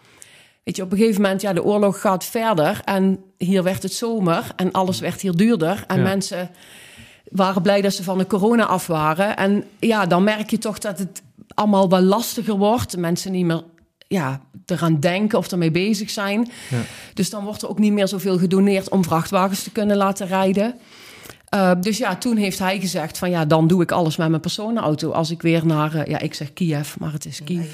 weet 0.65 0.77
je, 0.77 0.83
op 0.83 0.93
een 0.93 0.99
gegeven 0.99 1.23
moment, 1.23 1.41
ja, 1.41 1.53
de 1.53 1.65
oorlog 1.65 2.01
gaat 2.01 2.25
verder. 2.25 2.81
En 2.85 3.21
hier 3.39 3.63
werd 3.63 3.83
het 3.83 3.93
zomer 3.93 4.45
en 4.57 4.73
alles 4.73 5.01
werd 5.01 5.21
hier 5.21 5.35
duurder. 5.37 5.85
En 5.87 5.97
Ja. 5.97 6.03
mensen 6.03 6.51
waren 7.31 7.63
blij 7.63 7.81
dat 7.81 7.93
ze 7.95 8.03
van 8.03 8.19
de 8.19 8.27
corona 8.27 8.65
af 8.65 8.87
waren. 8.87 9.37
En 9.37 9.65
ja, 9.81 10.07
dan 10.07 10.25
merk 10.25 10.51
je 10.51 10.59
toch 10.59 10.79
dat 10.79 10.99
het 10.99 11.23
allemaal 11.55 11.89
wel 11.89 12.01
lastiger 12.03 12.57
wordt. 12.57 12.97
Mensen 12.97 13.33
niet 13.33 13.45
meer 13.45 13.63
ja, 14.09 14.41
eraan 14.67 15.01
denken 15.01 15.39
of 15.39 15.51
ermee 15.51 15.71
bezig 15.71 16.11
zijn. 16.11 16.51
Ja. 16.71 16.79
Dus 17.15 17.31
dan 17.31 17.45
wordt 17.45 17.63
er 17.63 17.69
ook 17.69 17.79
niet 17.79 17.93
meer 17.93 18.09
zoveel 18.09 18.39
gedoneerd 18.39 18.89
om 18.89 19.05
vrachtwagens 19.05 19.63
te 19.63 19.71
kunnen 19.71 19.97
laten 19.97 20.27
rijden. 20.27 20.75
Uh, 21.55 21.71
dus 21.81 21.99
ja, 21.99 22.17
toen 22.17 22.37
heeft 22.37 22.59
hij 22.59 22.81
gezegd 22.81 23.19
van 23.19 23.31
ja, 23.31 23.45
dan 23.45 23.67
doe 23.67 23.83
ik 23.83 23.93
alles 23.93 24.17
met 24.17 24.29
mijn 24.29 24.41
personenauto. 24.41 25.11
Als 25.11 25.31
ik 25.31 25.43
weer 25.43 25.67
naar, 25.67 25.95
uh, 25.95 26.05
ja, 26.05 26.19
ik 26.19 26.35
zeg 26.35 26.53
Kiev, 26.53 26.95
maar 26.99 27.13
het 27.13 27.25
is 27.25 27.41
Kiev. 27.45 27.73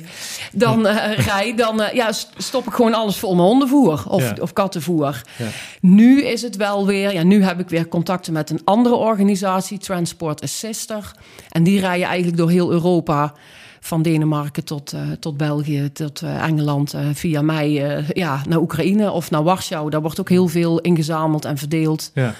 Dan 0.52 0.86
uh, 0.86 1.18
rij, 1.28 1.54
dan 1.56 1.82
ja, 1.92 2.12
stop 2.36 2.66
ik 2.66 2.72
gewoon 2.72 2.94
alles 2.94 3.16
vol 3.16 3.34
mijn 3.34 3.48
hondenvoer 3.48 4.04
of, 4.08 4.22
Ja. 4.22 4.34
of 4.40 4.52
kattenvoer. 4.52 5.22
Ja. 5.36 5.46
Nu 5.80 6.22
is 6.22 6.42
het 6.42 6.56
wel 6.56 6.86
weer, 6.86 7.12
ja, 7.12 7.22
nu 7.22 7.44
heb 7.44 7.60
ik 7.60 7.68
weer 7.68 7.88
contacten 7.88 8.32
met 8.32 8.50
een 8.50 8.60
andere 8.64 8.94
organisatie, 8.94 9.78
Transport 9.78 10.42
Assister. 10.42 11.12
En 11.48 11.62
die 11.62 11.80
rijden 11.80 12.06
eigenlijk 12.06 12.36
door 12.36 12.50
heel 12.50 12.70
Europa 12.70 13.34
van 13.80 14.02
Denemarken 14.02 14.64
tot, 14.64 14.92
uh, 14.94 15.00
tot 15.20 15.36
België, 15.36 15.90
tot 15.92 16.22
uh, 16.22 16.44
Engeland, 16.44 16.94
uh, 16.94 17.00
via 17.12 17.42
mij 17.42 17.70
ja, 18.12 18.42
naar 18.48 18.60
Oekraïne 18.60 19.10
of 19.10 19.30
naar 19.30 19.42
Warschau. 19.42 19.90
Daar 19.90 20.02
wordt 20.02 20.20
ook 20.20 20.28
heel 20.28 20.48
veel 20.48 20.80
ingezameld 20.80 21.44
en 21.44 21.58
verdeeld. 21.58 22.10
Ja. 22.14 22.34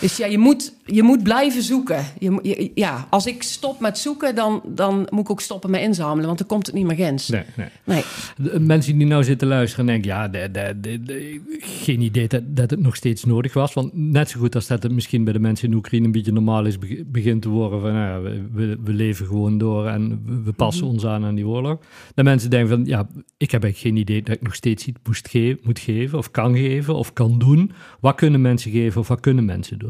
Dus 0.00 0.16
ja, 0.16 0.26
je 0.26 0.38
moet, 0.38 0.74
je 0.84 1.02
moet 1.02 1.22
blijven 1.22 1.62
zoeken. 1.62 2.04
Je, 2.18 2.70
ja, 2.74 3.06
als 3.10 3.26
ik 3.26 3.42
stop 3.42 3.80
met 3.80 3.98
zoeken, 3.98 4.34
dan, 4.34 4.62
dan 4.66 5.06
moet 5.10 5.20
ik 5.20 5.30
ook 5.30 5.40
stoppen 5.40 5.70
met 5.70 5.80
inzamelen, 5.80 6.26
want 6.26 6.38
dan 6.38 6.46
komt 6.46 6.66
het 6.66 6.74
niet 6.74 6.86
meer 6.86 6.96
gens. 6.96 7.28
Nee, 7.28 7.42
nee. 7.56 7.66
Nee. 7.84 8.02
De 8.36 8.60
mensen 8.60 8.98
die 8.98 9.06
nou 9.06 9.24
zitten 9.24 9.48
luisteren 9.48 9.86
en 9.88 9.92
denken, 9.92 10.10
ja, 10.10 10.28
de, 10.28 10.48
de, 10.52 10.80
de, 10.80 11.02
de- 11.02 11.40
geen 11.60 12.00
idee 12.00 12.28
dat, 12.28 12.42
dat 12.46 12.70
het 12.70 12.80
nog 12.80 12.96
steeds 12.96 13.24
nodig 13.24 13.52
was. 13.52 13.72
Want 13.72 13.90
net 13.94 14.30
zo 14.30 14.40
goed 14.40 14.54
als 14.54 14.66
dat 14.66 14.82
het 14.82 14.92
misschien 14.92 15.24
bij 15.24 15.32
de 15.32 15.38
mensen 15.38 15.68
in 15.68 15.74
Oekraïne 15.74 16.06
een 16.06 16.12
beetje 16.12 16.32
normaal 16.32 16.64
is, 16.64 16.78
beg- 16.78 17.04
begint 17.06 17.42
te 17.42 17.48
worden 17.48 17.80
van, 17.80 17.92
nou 17.92 18.06
ja, 18.28 18.30
we, 18.52 18.78
we, 18.84 18.92
leven 18.92 19.26
gewoon 19.26 19.58
door 19.58 19.86
en 19.86 20.22
we, 20.44 20.52
passen 20.52 20.86
ons 20.86 21.06
aan 21.06 21.24
aan 21.24 21.34
die 21.34 21.46
oorlog. 21.46 21.78
Dat 22.14 22.24
mensen 22.24 22.50
denken 22.50 22.68
van, 22.68 22.84
ja, 22.84 23.08
ik 23.36 23.50
heb 23.50 23.62
eigenlijk 23.62 23.76
geen 23.94 24.02
idee 24.02 24.22
dat 24.22 24.34
ik 24.34 24.42
nog 24.42 24.54
steeds 24.54 24.86
iets 24.86 24.98
moest 25.04 25.28
ge 25.28 25.58
moet 25.62 25.78
geven 25.78 26.18
of 26.18 26.30
kan 26.30 26.56
geven 26.56 26.94
of 26.94 27.12
kan 27.12 27.38
doen. 27.38 27.72
Wat 28.00 28.14
kunnen 28.14 28.40
mensen 28.40 28.70
geven 28.70 29.00
of 29.00 29.08
wat 29.08 29.20
kunnen 29.20 29.44
mensen 29.44 29.78
doen? 29.78 29.84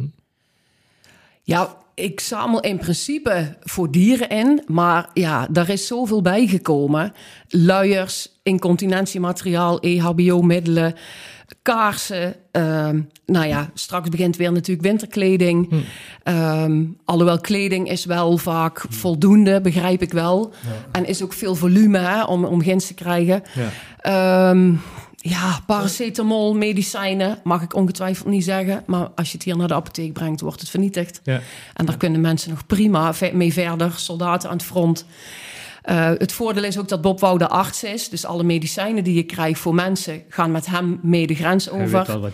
Ja, 1.46 1.76
ik 1.94 2.20
zamel 2.20 2.60
in 2.60 2.78
principe 2.78 3.56
voor 3.60 3.90
dieren 3.90 4.28
in, 4.28 4.62
maar 4.66 5.08
ja, 5.12 5.46
daar 5.50 5.68
is 5.68 5.86
zoveel 5.86 6.22
bijgekomen. 6.22 7.12
Luiers, 7.48 8.28
incontinentiemateriaal, 8.42 9.80
EHBO-middelen, 9.80 10.94
kaarsen. 11.62 12.34
ehm, 12.50 13.00
nou 13.26 13.46
ja, 13.46 13.70
straks 13.74 14.08
begint 14.08 14.36
weer 14.36 14.52
natuurlijk 14.52 14.86
winterkleding. 14.86 15.72
Ehm, 16.22 16.84
alhoewel 17.04 17.40
kleding 17.40 17.90
is 17.90 18.04
wel 18.04 18.36
vaak 18.36 18.84
voldoende, 18.88 19.60
begrijp 19.60 20.02
ik 20.02 20.12
wel. 20.12 20.52
En 20.92 21.06
is 21.06 21.22
ook 21.22 21.32
veel 21.32 21.54
volume 21.54 21.98
hè, 21.98 22.24
om, 22.24 22.44
om 22.44 22.62
ginst 22.62 22.86
te 22.86 22.94
krijgen. 22.94 23.42
Ja. 23.54 23.70
Ehm, 24.00 24.74
ja, 25.28 25.60
paracetamol, 25.66 26.54
medicijnen, 26.54 27.38
mag 27.44 27.62
ik 27.62 27.74
ongetwijfeld 27.74 28.28
niet 28.28 28.44
zeggen. 28.44 28.82
Maar 28.86 29.08
als 29.14 29.28
je 29.28 29.34
het 29.34 29.42
hier 29.46 29.56
naar 29.56 29.68
de 29.68 29.74
apotheek 29.74 30.12
brengt, 30.12 30.40
wordt 30.40 30.60
het 30.60 30.70
vernietigd. 30.70 31.20
Ja. 31.24 31.40
En 31.74 31.86
daar 31.86 31.96
kunnen 31.96 32.20
mensen 32.20 32.50
nog 32.50 32.66
prima 32.66 33.12
mee 33.32 33.52
verder, 33.52 33.92
soldaten 33.96 34.48
aan 34.50 34.56
het 34.56 34.66
front. 34.66 35.04
Eh, 35.82 36.06
het 36.08 36.32
voordeel 36.32 36.64
is 36.64 36.78
ook 36.78 36.88
dat 36.88 37.00
Bob 37.00 37.20
Wouw 37.20 37.36
de 37.36 37.48
arts 37.48 37.84
is. 37.84 38.08
Dus 38.08 38.24
alle 38.24 38.42
medicijnen 38.42 39.04
die 39.04 39.14
je 39.14 39.22
krijgt 39.22 39.60
voor 39.60 39.74
mensen 39.74 40.22
gaan 40.28 40.50
met 40.50 40.66
hem 40.66 40.98
mee 41.02 41.26
de 41.26 41.34
grens 41.34 41.64
Hij 41.64 41.74
weet 41.78 41.86
over. 41.86 42.06
wel 42.06 42.20
wat 42.20 42.32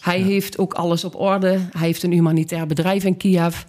hij 0.00 0.20
heeft 0.20 0.58
ook 0.58 0.74
alles 0.74 1.04
op 1.04 1.14
orde. 1.20 1.48
Hij 1.72 1.86
heeft 1.86 2.02
een 2.02 2.12
humanitair 2.12 2.66
bedrijf 2.66 3.04
in 3.04 3.16
Kiev. 3.16 3.62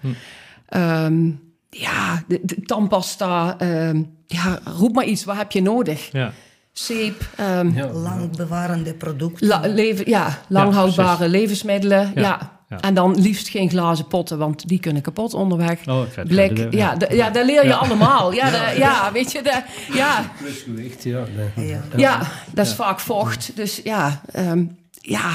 Ehm, 0.67 1.29
ja, 1.69 2.23
de, 2.27 2.39
de 2.43 2.61
tandpasta. 2.61 3.55
ehm, 3.59 4.03
ja, 4.25 4.59
roep 4.77 4.95
maar 4.95 5.05
iets. 5.05 5.23
Wat 5.23 5.37
heb 5.37 5.51
je 5.51 5.61
nodig? 5.61 6.09
Ja. 6.11 6.33
Zeep. 6.73 7.27
ehm, 7.37 7.75
Ja. 7.75 7.87
Lang 7.91 8.35
bewarende 8.37 8.93
producten. 8.93 9.47
La, 9.47 9.59
leven, 9.67 10.09
ja, 10.09 10.39
lang 10.47 10.73
houdbare 10.73 11.29
levensmiddelen. 11.29 12.11
Ja. 12.15 12.21
Ja, 12.21 12.51
ja. 12.69 12.79
En 12.79 12.93
dan 12.93 13.19
liefst 13.19 13.47
geen 13.47 13.69
glazen 13.69 14.07
potten, 14.07 14.37
want 14.37 14.67
die 14.67 14.79
kunnen 14.79 15.01
kapot 15.01 15.33
onderweg. 15.33 15.87
Oh. 15.87 16.01
Blik, 16.27 16.57
Ja, 16.57 16.69
de- 16.69 16.77
ja, 16.77 16.95
de- 16.95 17.15
ja, 17.15 17.29
dat 17.29 17.45
leer 17.45 17.61
je 17.63 17.67
Ja. 17.69 17.75
allemaal. 17.75 18.33
Ja, 18.33 18.49
de- 18.49 18.75
ja, 18.79 19.11
weet 19.11 19.31
je, 19.31 19.41
de, 19.41 19.61
ja, 19.93 20.31
Plusgewicht, 20.39 21.03
ja. 21.03 21.23
nee. 21.55 21.67
Ja. 21.67 21.81
ja, 21.95 22.19
dat 22.53 22.65
is 22.65 22.73
vaak 22.73 22.99
vocht. 22.99 23.51
Dus 23.55 23.81
ja, 23.83 24.21
ehm, 24.31 24.65
ja, 24.91 25.29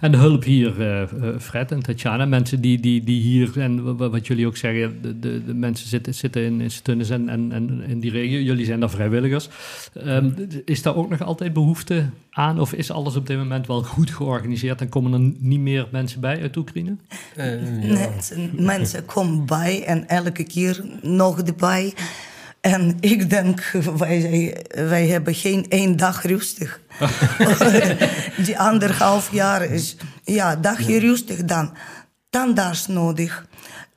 En 0.00 0.10
de 0.12 0.16
hulp 0.18 0.44
hier, 0.44 0.80
eh, 0.80 1.02
eh, 1.02 1.08
Fred 1.38 1.72
en 1.72 1.82
Tatjana, 1.82 2.24
mensen 2.24 2.60
die, 2.60 2.80
die, 2.80 3.04
die 3.04 3.20
hier, 3.20 3.60
en 3.60 3.84
wa- 3.84 3.94
wa- 3.94 4.08
wat 4.10 4.26
jullie 4.26 4.46
ook 4.46 4.56
zeggen, 4.56 5.02
de, 5.02 5.18
de, 5.18 5.44
de 5.44 5.54
mensen 5.54 5.88
zitten, 5.88 6.14
zitten 6.14 6.42
in, 6.42 6.60
in 6.60 6.70
Stunnes 6.70 7.10
en, 7.10 7.28
en, 7.28 7.52
en 7.52 7.82
in 7.88 8.00
die 8.00 8.10
regio, 8.10 8.38
jullie 8.40 8.64
zijn 8.64 8.80
daar 8.80 8.90
vrijwilligers. 8.90 9.48
Ehm, 9.94 10.30
is 10.64 10.82
daar 10.82 10.96
ook 10.96 11.10
nog 11.10 11.22
altijd 11.22 11.52
behoefte 11.52 12.04
aan 12.30 12.60
of 12.60 12.72
is 12.72 12.90
alles 12.90 13.16
op 13.16 13.26
dit 13.26 13.36
moment 13.36 13.66
wel 13.66 13.82
goed 13.82 14.10
georganiseerd 14.10 14.80
en 14.80 14.88
komen 14.88 15.12
er 15.12 15.32
niet 15.38 15.60
meer 15.60 15.88
mensen 15.92 16.20
bij 16.20 16.40
uit 16.42 16.56
Oekraïne? 16.56 16.96
Eh, 17.36 17.82
ja. 17.88 18.08
Mensen, 18.10 18.50
mensen 18.64 19.04
komen 19.04 19.46
bij 19.46 19.84
en 19.84 20.08
elke 20.08 20.44
keer 20.44 20.84
nog 21.02 21.40
erbij. 21.40 21.94
En 22.66 22.96
ik 23.00 23.30
denk, 23.30 23.60
wij, 23.96 24.56
wij 24.74 25.06
hebben 25.06 25.34
geen 25.34 25.66
één 25.68 25.96
dag 25.96 26.22
rustig. 26.22 26.80
Die 28.46 28.58
anderhalf 28.58 29.32
jaar 29.32 29.62
is, 29.64 29.96
ja, 30.24 30.56
dagje 30.56 30.98
rustig 30.98 31.44
dan. 31.44 31.72
Tandarts 32.30 32.86
nodig, 32.86 33.46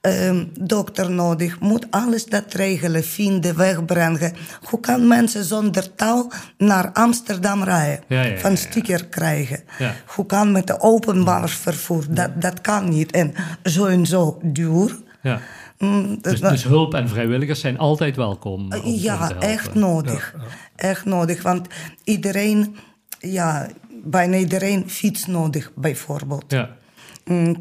ehm, 0.02 0.46
dokter 0.60 1.12
nodig, 1.12 1.60
moet 1.60 1.88
alles 1.90 2.26
dat 2.26 2.54
regelen, 2.54 3.04
vinden, 3.04 3.58
wegbrengen. 3.58 4.34
Hoe 4.62 4.80
kan 4.80 5.08
mensen 5.08 5.44
zonder 5.44 5.96
taal 5.96 6.32
naar 6.58 6.92
Amsterdam 6.92 7.64
rijden? 7.64 8.04
Ja, 8.08 8.22
ja, 8.22 8.30
ja, 8.30 8.38
van 8.38 8.52
ja. 8.52 8.58
sticker 8.58 9.06
krijgen. 9.06 9.64
Ja. 9.78 9.96
Hoe 10.06 10.26
kan 10.26 10.52
met 10.52 10.68
de 10.68 10.80
openbaar 10.80 11.50
vervoer? 11.50 12.06
Dat, 12.10 12.42
dat 12.42 12.62
kan 12.62 12.90
niet. 12.90 13.12
En 13.12 13.34
zo 13.64 13.86
en 13.86 14.06
zo 14.06 14.40
duur. 14.44 14.98
Ja. 15.22 15.40
Mm, 15.80 16.18
Dus, 16.22 16.40
dus 16.42 16.64
hulp 16.64 16.94
en 16.94 17.10
vrijwilligers 17.10 17.60
zijn 17.60 17.78
altijd 17.78 18.16
welkom. 18.16 18.54
om- 18.62 18.74
om 18.74 18.82
te 18.82 19.02
ja, 19.02 19.32
echt 19.40 19.74
nodig. 19.74 20.36
Echt 20.76 21.06
nodig. 21.06 21.42
Want 21.42 21.68
iedereen, 22.04 22.76
ja, 23.20 23.68
bijna 24.04 24.38
iedereen 24.38 24.90
fiets 24.90 25.26
nodig, 25.26 25.72
bijvoorbeeld. 25.76 26.46
Ja, 26.48 26.78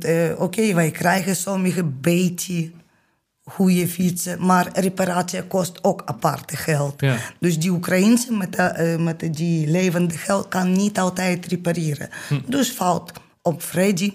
eh, 0.01 0.41
Oké, 0.41 0.75
wij 0.75 0.91
krijgen 0.91 1.37
sommige 1.37 1.85
beetje 1.85 2.71
goede 3.45 3.89
fietsen, 3.89 4.47
maar 4.47 4.69
reparatie 4.73 5.43
kost 5.43 5.85
ook 5.85 6.03
aparte 6.05 6.57
geld. 6.57 7.01
Ja. 7.01 7.17
Dus 7.41 7.59
die 7.59 7.71
Oekraïnse 7.71 8.33
met, 8.33 8.53
de, 8.53 8.63
eh, 8.63 8.99
met 8.99 9.29
die 9.31 9.67
levende 9.69 10.19
geld 10.19 10.49
kan 10.49 10.73
niet 10.73 10.99
altijd 10.99 11.47
repareren. 11.47 12.09
Hm. 12.29 12.35
Dus 12.47 12.71
fout 12.71 13.13
op 13.43 13.63
Freddy. 13.63 14.13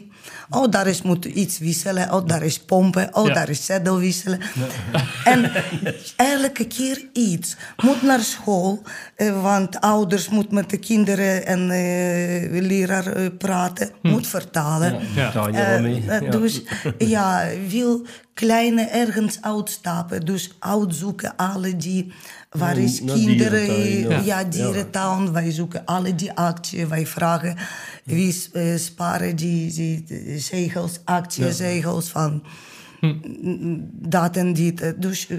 Oh, 0.49 0.71
daar 0.71 0.87
is 0.87 1.01
moet 1.01 1.25
iets 1.25 1.59
wisselen. 1.59 2.13
Oh, 2.13 2.27
daar 2.27 2.43
is 2.43 2.59
pompen. 2.59 3.15
Oh, 3.15 3.27
Ja. 3.27 3.33
daar 3.33 3.49
is 3.49 3.65
zeddel 3.65 3.97
wisselen. 3.99 4.39
En 5.23 5.51
elke 6.15 6.67
keer 6.67 7.07
iets. 7.13 7.55
Moet 7.83 8.01
naar 8.01 8.19
school, 8.19 8.81
eh, 9.15 9.41
want 9.41 9.79
ouders 9.81 10.29
moeten 10.29 10.53
met 10.55 10.69
de 10.69 10.77
kinderen 10.77 11.45
en 11.45 11.59
eh 11.71 12.61
leraar 12.61 13.07
eh, 13.07 13.25
praten. 13.37 13.89
Moet 14.01 14.27
vertalen. 14.27 14.99
Ja. 15.15 15.31
Ja. 15.51 16.19
Dus 16.29 16.61
ja, 16.97 17.43
wil 17.67 18.05
kleine 18.33 18.81
ergens 18.81 19.37
uitstappen. 19.41 20.25
Dus 20.25 20.55
uitzoeken 20.59 21.35
alle 21.35 21.75
die... 21.77 22.13
Waar 22.53 22.77
Ja, 22.79 22.83
is 22.83 23.01
naar 23.01 23.15
kinderen? 23.15 23.65
dierentuin, 23.65 24.09
Ja, 24.09 24.39
ja. 24.39 24.43
dierentuin. 24.43 25.31
Wij 25.31 25.51
zoeken 25.51 25.85
alle 25.85 26.15
die 26.15 26.31
actie. 26.31 26.85
Wij 26.85 27.07
vragen 27.07 27.55
wie 28.03 28.35
eh, 28.53 28.75
sparen 28.75 29.35
die, 29.35 29.73
die, 29.73 30.03
die 30.03 30.39
zegels, 30.39 30.99
actiezegels 31.03 32.09
van 32.09 32.43
dat 33.91 34.37
en 34.37 34.53
dit. 34.53 34.81
Eh, 34.81 34.91
Dus 34.97 35.27
eh, 35.27 35.37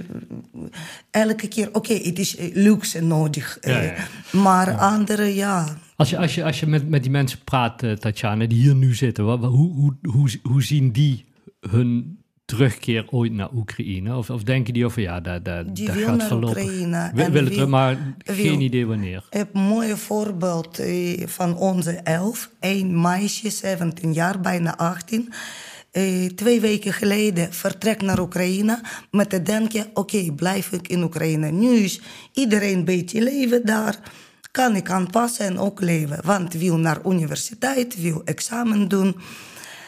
elke 1.11 1.49
keer, 1.49 1.69
oké, 1.73 1.95
het 1.95 2.19
is 2.19 2.37
luxe 2.53 3.01
nodig. 3.01 3.59
Ja, 3.61 3.81
ja. 3.81 3.95
Maar 4.33 4.77
andere, 4.77 5.35
ja... 5.35 5.77
Als 5.97 6.11
je, 6.11 6.19
als 6.19 6.35
je, 6.35 6.45
als 6.45 6.61
je 6.61 6.67
met, 6.67 6.89
met 6.89 7.03
die 7.03 7.11
mensen 7.11 7.39
praat, 7.45 7.83
eh, 7.83 7.93
Tatjana, 7.93 8.47
die 8.47 8.59
hier 8.63 8.75
nu 8.75 8.95
zitten, 8.95 9.25
wat, 9.25 9.41
wat- 9.41 9.51
hoe, 9.51 9.73
hoe, 9.75 9.95
hoe, 10.03 10.39
hoe 10.43 10.63
zien 10.63 10.93
die 10.93 11.25
hun 11.71 12.19
terugkeer 12.45 13.07
ooit 13.11 13.33
naar 13.33 13.53
Oekraïne? 13.55 14.17
Of, 14.17 14.31
of 14.31 14.43
denken 14.43 14.73
die 14.75 14.85
over, 14.85 15.03
ja, 15.03 15.21
dat, 15.21 15.45
dat, 15.45 15.77
Die 15.77 15.87
dat 15.87 15.95
wil 15.95 16.07
gaat 16.07 16.17
naar 16.17 16.27
verlopen? 16.27 16.63
Oekraïne 16.63 17.11
Wil, 17.15 17.31
wil- 17.31 17.45
terug, 17.45 17.69
maar 17.69 18.15
wil- 18.25 18.35
geen 18.35 18.61
idee 18.61 18.87
wanneer. 18.87 19.17
Ik 19.31 19.37
heb 19.39 19.55
een 19.55 19.61
mooi 19.61 19.97
voorbeeld 19.97 20.79
eh, 20.79 21.27
van 21.27 21.57
onze 21.57 21.91
elf. 21.93 22.51
Een 22.61 23.01
meisje, 23.01 23.51
17 23.51 24.13
jaar, 24.13 24.41
bijna 24.41 24.77
18. 24.77 25.33
Eh, 25.91 26.27
twee 26.27 26.61
weken 26.61 26.93
geleden 26.93 27.53
vertrekt 27.53 28.03
naar 28.03 28.21
Oekraïne 28.21 28.81
met 29.11 29.33
het 29.33 29.47
denken... 29.47 29.87
oké, 29.95 30.33
blijf 30.33 30.73
ik 30.73 30.89
in 30.89 31.03
Oekraïne. 31.03 31.51
Nu 31.51 31.69
is 31.75 32.01
iedereen 32.33 32.79
een 32.79 32.85
beetje 32.85 33.23
leven 33.23 33.67
daar. 33.67 33.99
Kan 34.51 34.77
ik 34.77 34.91
aanpassen 34.91 35.47
en 35.47 35.59
ook 35.59 35.81
leven. 35.81 36.21
Want 36.25 36.53
wil 36.53 36.77
naar 36.79 36.99
universiteit, 37.07 38.01
wil 38.01 38.23
examen 38.25 38.89
doen... 38.89 39.17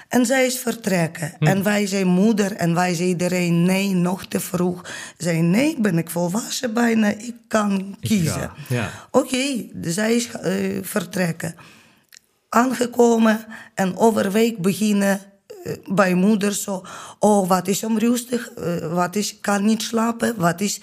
En 0.08 0.26
zij 0.26 0.46
is 0.46 0.58
vertrekken. 0.58 1.32
En 1.38 1.62
wij 1.62 1.86
zijn 1.86 2.06
moeder 2.06 2.52
en 2.52 2.74
wij 2.74 2.94
zei 2.94 3.08
iedereen 3.08 3.62
nee, 3.62 3.94
nog 3.94 4.26
te 4.26 4.40
vroeg. 4.40 4.84
Zei 5.18 5.40
nee, 5.40 5.76
ben 5.80 5.98
ik 5.98 6.10
volwassen 6.10 6.74
bijna, 6.74 7.08
ik 7.08 7.34
kan 7.48 7.96
kiezen. 8.00 8.50
ja. 8.68 8.90
Oké, 9.10 9.66
zij 9.80 10.14
is 10.14 10.30
eh, 10.30 10.78
vertrekken. 10.82 11.54
Aangekomen 12.48 13.46
en 13.74 13.96
overweek 13.96 14.58
beginnen 14.58 15.20
eh, 15.64 15.72
bij 15.86 16.14
moeder 16.14 16.54
zo. 16.54 16.84
Oh, 17.18 17.48
wat 17.48 17.68
is 17.68 17.84
onrustig? 17.84 18.50
Eh, 18.52 18.92
wat 18.92 19.16
is, 19.16 19.40
kan 19.40 19.64
niet 19.64 19.82
slapen? 19.82 20.36
Wat 20.36 20.60
is... 20.60 20.80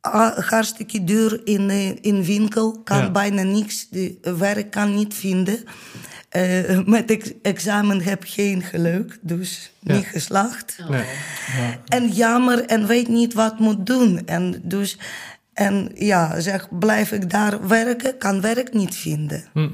ah, 0.00 0.38
hartstikke 0.38 1.04
duur 1.04 1.40
in, 1.44 1.70
in 2.02 2.24
winkel, 2.24 2.80
kan 2.84 2.98
Ja. 2.98 3.10
bijna 3.10 3.42
niks, 3.42 3.88
de 3.90 4.34
werk 4.38 4.70
kan 4.70 4.94
niet 4.94 5.14
vinden. 5.14 5.64
Eh, 6.28 6.80
met 6.86 7.10
ex- 7.10 7.32
examen 7.42 8.02
heb 8.02 8.22
geen 8.26 8.62
geluk, 8.62 9.18
dus 9.20 9.72
Ja. 9.80 9.94
niet 9.94 10.06
geslaagd. 10.06 10.78
Nee. 10.88 11.04
En 11.88 12.08
jammer 12.08 12.64
en 12.64 12.86
weet 12.86 13.08
niet 13.08 13.34
wat 13.34 13.58
moet 13.58 13.86
doen. 13.86 14.26
En 14.26 14.60
dus, 14.62 14.98
en 15.52 15.90
ja, 15.94 16.40
zeg, 16.40 16.78
blijf 16.78 17.12
ik 17.12 17.30
daar 17.30 17.68
werken, 17.68 18.18
kan 18.18 18.40
werk 18.40 18.72
niet 18.74 18.94
vinden. 18.94 19.44
Hm. 19.52 19.68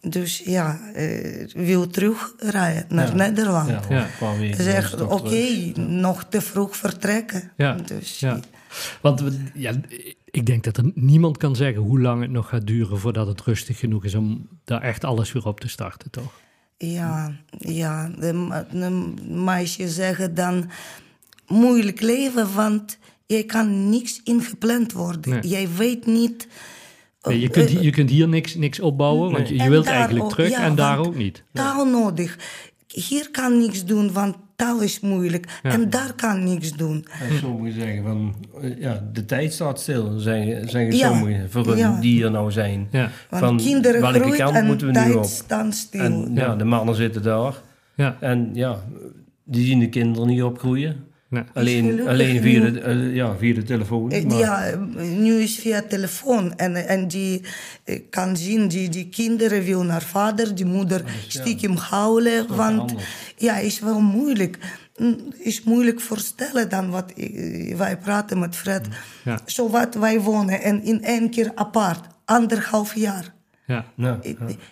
Dus 0.00 0.42
ja, 0.44 0.78
eh, 0.94 1.46
wil 1.54 1.86
terugrijden 1.86 2.84
naar 2.88 3.06
Ja. 3.08 3.14
Nederland. 3.14 3.68
Ja, 3.88 4.06
Ja. 4.20 4.54
Zeg, 4.56 5.00
oké, 5.00 5.44
nog 5.80 6.24
te 6.28 6.40
vroeg 6.40 6.76
vertrekken. 6.76 7.50
Ja, 7.56 7.76
Dus, 7.86 8.20
ja. 8.20 8.40
Want 9.00 9.22
ja, 9.54 9.72
ik 10.24 10.46
denk 10.46 10.64
dat 10.64 10.76
er 10.76 10.90
niemand 10.94 11.36
kan 11.36 11.56
zeggen 11.56 11.82
hoe 11.82 12.00
lang 12.00 12.22
het 12.22 12.30
nog 12.30 12.48
gaat 12.48 12.66
duren 12.66 12.98
voordat 12.98 13.26
het 13.26 13.40
rustig 13.42 13.78
genoeg 13.78 14.04
is 14.04 14.14
om 14.14 14.48
daar 14.64 14.82
echt 14.82 15.04
alles 15.04 15.32
weer 15.32 15.46
op 15.46 15.60
te 15.60 15.68
starten, 15.68 16.10
toch? 16.10 16.32
Ja, 16.78 17.32
ja. 17.58 18.08
De, 18.18 18.32
meisjes 19.28 19.94
zeggen 19.94 20.34
dan 20.34 20.70
moeilijk 21.46 22.00
leven, 22.00 22.54
want 22.54 22.98
je 23.26 23.42
kan 23.42 23.88
niks 23.90 24.20
ingepland 24.24 24.92
worden. 24.92 25.30
Nee. 25.30 25.48
Jij 25.48 25.68
weet 25.76 26.06
niet. 26.06 26.48
Nee, 27.22 27.40
je, 27.40 27.48
kunt, 27.48 27.70
je 27.70 27.90
kunt 27.90 28.10
hier 28.10 28.28
niks, 28.28 28.54
niks 28.54 28.80
opbouwen, 28.80 29.32
want 29.32 29.48
je, 29.48 29.68
wilt 29.68 29.84
daar 29.84 29.94
eigenlijk 29.94 30.24
ook- 30.24 30.30
terug 30.30 30.50
ja, 30.50 30.62
en 30.62 30.74
daar 30.74 30.98
ook 30.98 31.14
niet. 31.14 31.42
Taal 31.52 31.86
nodig. 31.86 32.38
Hier 32.94 33.28
kan 33.30 33.58
niks 33.58 33.84
doen, 33.84 34.12
want 34.12 34.36
taal 34.56 34.80
is 34.80 35.00
moeilijk. 35.00 35.58
Ja. 35.62 35.70
En 35.70 35.90
daar 35.90 36.12
kan 36.16 36.44
niks 36.44 36.72
doen. 36.72 37.06
En 37.30 37.38
sommigen 37.38 37.80
zeggen 37.80 38.02
van, 38.02 38.34
eh, 38.62 38.80
ja, 38.80 39.08
de 39.12 39.24
tijd 39.24 39.52
staat 39.52 39.80
stil, 39.80 40.18
zeggen, 40.18 40.68
zeggen 40.68 40.96
Ja, 40.96 41.08
sommigen, 41.08 41.50
voor 41.50 41.66
hun 41.66 41.76
ja. 41.76 41.98
die 42.00 42.12
hier 42.14 42.30
nou 42.30 42.50
zijn. 42.52 42.88
Ja, 42.90 43.10
Want 43.30 43.44
Van 43.44 43.56
kinderen 43.56 44.00
welke 44.00 44.36
kant 44.36 44.56
en 44.56 44.66
moeten 44.66 44.86
we 44.86 44.92
nu 44.92 44.98
tijd 44.98 45.16
op? 45.16 45.24
staan 45.24 45.72
stil. 45.72 46.00
En 46.00 46.30
ja, 46.34 46.40
Ja. 46.40 46.56
de 46.56 46.64
mannen 46.64 46.94
zitten 46.94 47.22
daar. 47.22 47.54
ja, 47.94 48.16
En 48.20 48.50
ja, 48.52 48.84
die 49.44 49.66
zien 49.66 49.78
de 49.78 49.88
kinderen 49.88 50.28
niet 50.28 50.42
opgroeien. 50.42 50.96
Nee. 51.34 51.44
Alleen, 51.54 52.08
alleen 52.08 52.42
via, 52.42 52.60
nu- 52.62 52.72
de, 52.72 52.80
eh, 52.80 53.14
ja, 53.14 53.36
via 53.36 53.54
de 53.54 53.62
telefoon. 53.62 54.10
Eh, 54.10 54.24
maar- 54.24 54.38
Ja, 54.38 54.64
eh, 54.66 54.78
nu 55.18 55.34
is 55.34 55.58
via 55.58 55.82
telefoon. 55.88 56.56
En, 56.56 56.88
en 56.88 57.08
die 57.08 57.40
kan 58.10 58.36
zien, 58.36 58.68
die, 58.68 58.88
die 58.88 59.08
kinderen 59.08 59.62
wil 59.62 59.82
naar 59.82 60.02
vader, 60.02 60.54
die 60.54 60.64
moeder 60.66 61.02
stiekem 61.28 61.76
huilen. 61.76 62.56
Want 62.56 62.80
anders. 62.80 63.04
ja, 63.36 63.56
is 63.56 63.80
wel 63.80 64.00
moeilijk. 64.00 64.58
Mm, 64.96 65.16
Is 65.38 65.62
moeilijk 65.62 66.00
voorstellen 66.00 66.68
dan 66.68 66.90
wat 66.90 67.12
wij 67.76 67.98
praten 68.02 68.38
met 68.38 68.56
Fred. 68.56 68.86
Ja. 69.24 69.38
Zo 69.46 69.68
wat 69.70 69.94
wij 69.94 70.20
wonen 70.20 70.62
en 70.62 70.82
in 70.82 71.04
één 71.04 71.30
keer 71.30 71.50
apart, 71.54 72.00
anderhalf 72.24 72.94
jaar. 72.94 73.34
ja. 73.66 73.84
Ja, 73.96 74.20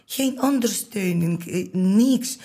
Geen 0.07 0.43
ondersteuning, 0.43 1.45
niks. 1.73 2.39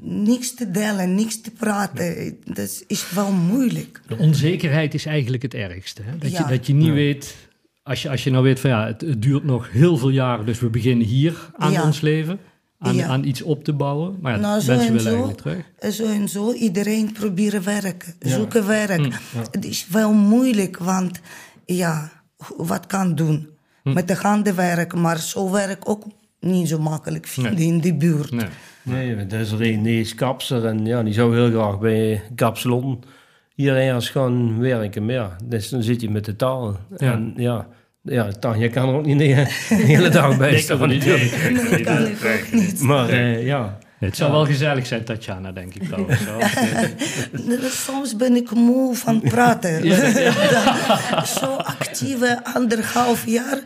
Niks 0.00 0.54
te 0.54 0.70
delen, 0.70 1.14
niks 1.14 1.40
te 1.40 1.50
praten. 1.50 2.36
Dat 2.44 2.84
is 2.86 3.10
wel 3.10 3.32
moeilijk. 3.32 4.00
De 4.06 4.16
onzekerheid 4.16 4.94
is 4.94 5.06
eigenlijk 5.06 5.42
het 5.42 5.54
ergste. 5.54 6.02
Hè? 6.02 6.18
Dat, 6.18 6.30
Ja. 6.30 6.38
je, 6.48 6.56
dat 6.56 6.66
je 6.66 6.74
niet 6.74 6.92
weet, 6.92 7.36
als 7.82 8.02
je, 8.02 8.08
als 8.10 8.24
je 8.24 8.30
nou 8.30 8.44
weet 8.44 8.60
van 8.60 8.70
ja, 8.70 8.86
het, 8.86 9.00
het 9.00 9.22
duurt 9.22 9.44
nog 9.44 9.70
heel 9.70 9.96
veel 9.96 10.08
jaren, 10.08 10.46
dus 10.46 10.60
we 10.60 10.68
beginnen 10.68 11.06
hier 11.06 11.50
aan 11.56 11.72
Ja. 11.72 11.84
ons 11.84 12.00
leven, 12.00 12.38
aan, 12.78 12.94
Ja. 12.94 13.06
aan 13.06 13.24
iets 13.24 13.42
op 13.42 13.64
te 13.64 13.72
bouwen. 13.72 14.18
Maar 14.20 14.32
ja, 14.34 14.38
Nou, 14.38 14.52
mensen 14.54 14.74
en 14.74 14.86
willen 14.86 15.00
zo, 15.00 15.08
eigenlijk 15.08 15.38
terug. 15.78 15.94
zo 15.94 16.04
en 16.04 16.28
zo, 16.28 16.52
iedereen 16.52 17.12
proberen 17.12 17.64
werken, 17.64 18.14
Ja. 18.18 18.28
zoeken 18.28 18.66
werk. 18.66 18.98
Mm, 19.00 19.12
Het 19.50 19.64
is 19.64 19.86
wel 19.88 20.12
moeilijk, 20.12 20.76
want 20.78 21.20
ja, 21.66 22.10
wat 22.56 22.86
kan 22.86 23.14
doen? 23.14 23.48
Mm. 23.84 23.92
Met 23.92 24.08
de 24.08 24.14
handen 24.14 24.54
werken, 24.56 25.00
maar 25.00 25.18
zo 25.18 25.50
werk 25.50 25.88
ook 25.88 26.04
niet 26.40 26.68
zo 26.68 26.78
makkelijk 26.78 27.26
vinden 27.26 27.54
Nee. 27.54 27.66
in 27.66 27.78
die 27.80 27.94
buurt. 27.94 28.30
Nee. 28.30 28.46
Nee, 28.82 29.16
want 29.16 29.32
er 29.32 29.40
is 29.40 29.50
er 29.52 29.62
een, 29.62 29.82
die 29.82 30.00
is 30.00 30.14
kapser 30.14 30.66
en 30.66 30.86
ja, 30.86 31.02
die 31.02 31.12
zou 31.12 31.34
heel 31.34 31.50
graag 31.50 31.78
bij 31.78 32.22
Kapsalon 32.34 33.02
hier 33.54 33.76
ergens 33.76 34.08
gaan 34.10 34.58
werken. 34.60 35.04
Maar 35.04 35.14
ja, 35.14 35.36
dus 35.44 35.68
dan 35.68 35.82
zit 35.82 36.00
je 36.00 36.10
met 36.10 36.24
de 36.24 36.36
taal. 36.36 36.76
Ja. 36.96 37.12
En 37.12 37.32
ja, 37.36 37.66
ja 38.02 38.28
Tanja 38.32 38.68
kan 38.68 38.88
er 38.88 38.94
ook 38.94 39.06
niet 39.06 39.18
de, 39.18 39.26
de 39.68 39.74
hele 39.74 40.08
dag 40.08 40.36
bij 40.38 40.58
staan. 40.58 40.88
Nee, 40.88 41.80
kan 41.84 42.06
ik 42.06 42.24
ook 42.24 42.52
niet. 42.52 42.80
Maar 42.80 43.08
eh, 43.08 43.46
ja, 43.46 43.78
Het 43.98 44.16
zou 44.16 44.32
wel 44.32 44.44
gezellig 44.46 44.86
zijn, 44.86 45.04
Tatjana, 45.04 45.52
denk 45.52 45.74
ik 45.74 45.82
trouwens. 45.82 46.24
wel. 46.30 46.40
Soms 47.70 48.16
ben 48.16 48.36
ik 48.36 48.50
moe 48.50 48.94
van 48.96 49.20
praten. 49.20 49.82
zo 51.40 51.46
actieve 51.56 52.40
anderhalf 52.54 53.26
jaar 53.26 53.58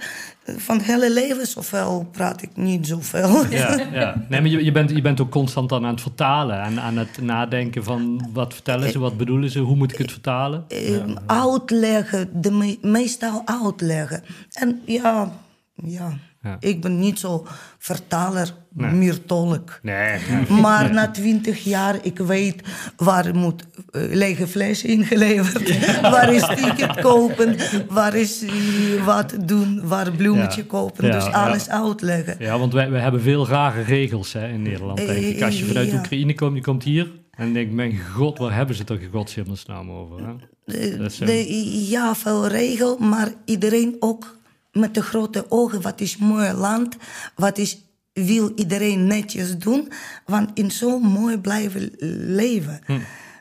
van 0.46 0.76
het 0.76 0.86
hele 0.86 1.12
leven, 1.12 1.46
zoveel 1.46 2.08
praat 2.12 2.42
ik 2.42 2.50
niet 2.56 2.86
zoveel. 2.86 3.46
Ja, 3.50 3.80
ja. 3.92 4.14
Nee, 4.28 4.40
maar 4.40 4.50
je, 4.50 4.64
je, 4.64 4.72
bent, 4.72 4.90
je 4.90 5.00
bent 5.02 5.20
ook 5.20 5.30
constant 5.30 5.68
dan 5.68 5.84
aan 5.84 5.90
het 5.92 6.00
vertalen 6.00 6.62
en 6.62 6.80
aan 6.80 6.96
het 6.96 7.18
nadenken 7.22 7.84
van 7.84 8.28
wat 8.32 8.54
vertellen 8.54 8.90
ze, 8.90 8.98
wat 8.98 9.16
bedoelen 9.16 9.50
ze, 9.50 9.58
hoe 9.58 9.76
moet 9.76 9.92
ik 9.92 9.98
het 9.98 10.12
vertalen? 10.12 10.64
eh, 10.68 11.04
uitleggen, 11.26 12.28
de 12.42 12.50
me- 12.50 12.78
meestal 12.82 13.42
uitleggen. 13.44 14.22
En 14.52 14.80
ja, 14.84 15.32
ja, 15.74 16.12
Ja. 16.44 16.56
ik 16.60 16.80
ben 16.80 16.98
niet 16.98 17.18
zo 17.18 17.46
vertaler, 17.78 18.54
Nee. 18.76 18.90
meer 18.90 19.24
tolk. 19.24 19.78
Nee, 19.82 20.18
Maar 20.62 20.92
na 20.92 21.10
twintig 21.10 21.64
jaar, 21.64 21.98
ik 22.02 22.18
weet 22.18 22.62
waar 22.96 23.34
moet 23.36 23.64
eh, 23.90 24.02
lege 24.14 24.46
fles 24.46 24.84
ingeleverd, 24.84 25.90
waar 26.14 26.34
is 26.34 26.46
ticket 26.46 27.00
kopen, 27.00 27.56
waar 27.88 28.14
is 28.14 28.42
eh, 28.42 29.04
wat 29.04 29.34
doen, 29.44 29.80
waar 29.88 30.12
bloemetje 30.12 30.60
Ja. 30.60 30.66
kopen. 30.68 31.10
Dus 31.12 31.24
alles 31.24 31.68
uitleggen. 31.68 32.36
Ja, 32.38 32.58
want 32.58 32.72
wij, 32.72 32.90
wij 32.90 33.00
hebben 33.00 33.20
veel 33.20 33.48
rare 33.48 33.82
regels 33.82 34.32
hè, 34.32 34.48
in 34.48 34.62
Nederland, 34.62 34.96
denk 34.98 35.10
ik. 35.10 35.42
Als 35.42 35.58
je 35.58 35.64
vanuit 35.64 35.90
Ja. 35.90 35.96
Oekraïne 35.98 36.34
komt, 36.34 36.54
je 36.56 36.62
komt 36.62 36.82
hier 36.82 37.10
en 37.30 37.52
denk 37.52 37.70
mijn 37.72 37.98
god, 38.14 38.38
waar 38.38 38.54
hebben 38.54 38.76
ze 38.76 38.84
toch 38.84 38.98
in 38.98 39.44
godsnaam 39.46 39.90
over? 39.90 40.18
Hè? 40.26 40.32
Eh, 40.64 41.08
de, 41.26 41.86
ja, 41.88 42.14
veel 42.14 42.46
regel, 42.46 42.98
maar 42.98 43.28
iedereen 43.44 43.96
ook 44.00 44.38
met 44.74 44.94
de 44.94 45.02
grote 45.02 45.46
ogen. 45.48 45.82
Wat 45.82 46.00
is 46.00 46.16
mooi 46.16 46.52
land, 46.52 46.96
wat 47.36 47.58
is, 47.58 47.78
wil 48.12 48.52
iedereen 48.56 49.06
netjes 49.06 49.58
doen. 49.58 49.88
Want 50.26 50.50
in 50.54 50.70
zo'n 50.70 51.02
mooi 51.02 51.38
blijven 51.38 51.90
leven. 52.34 52.80
Hm. 52.86 52.98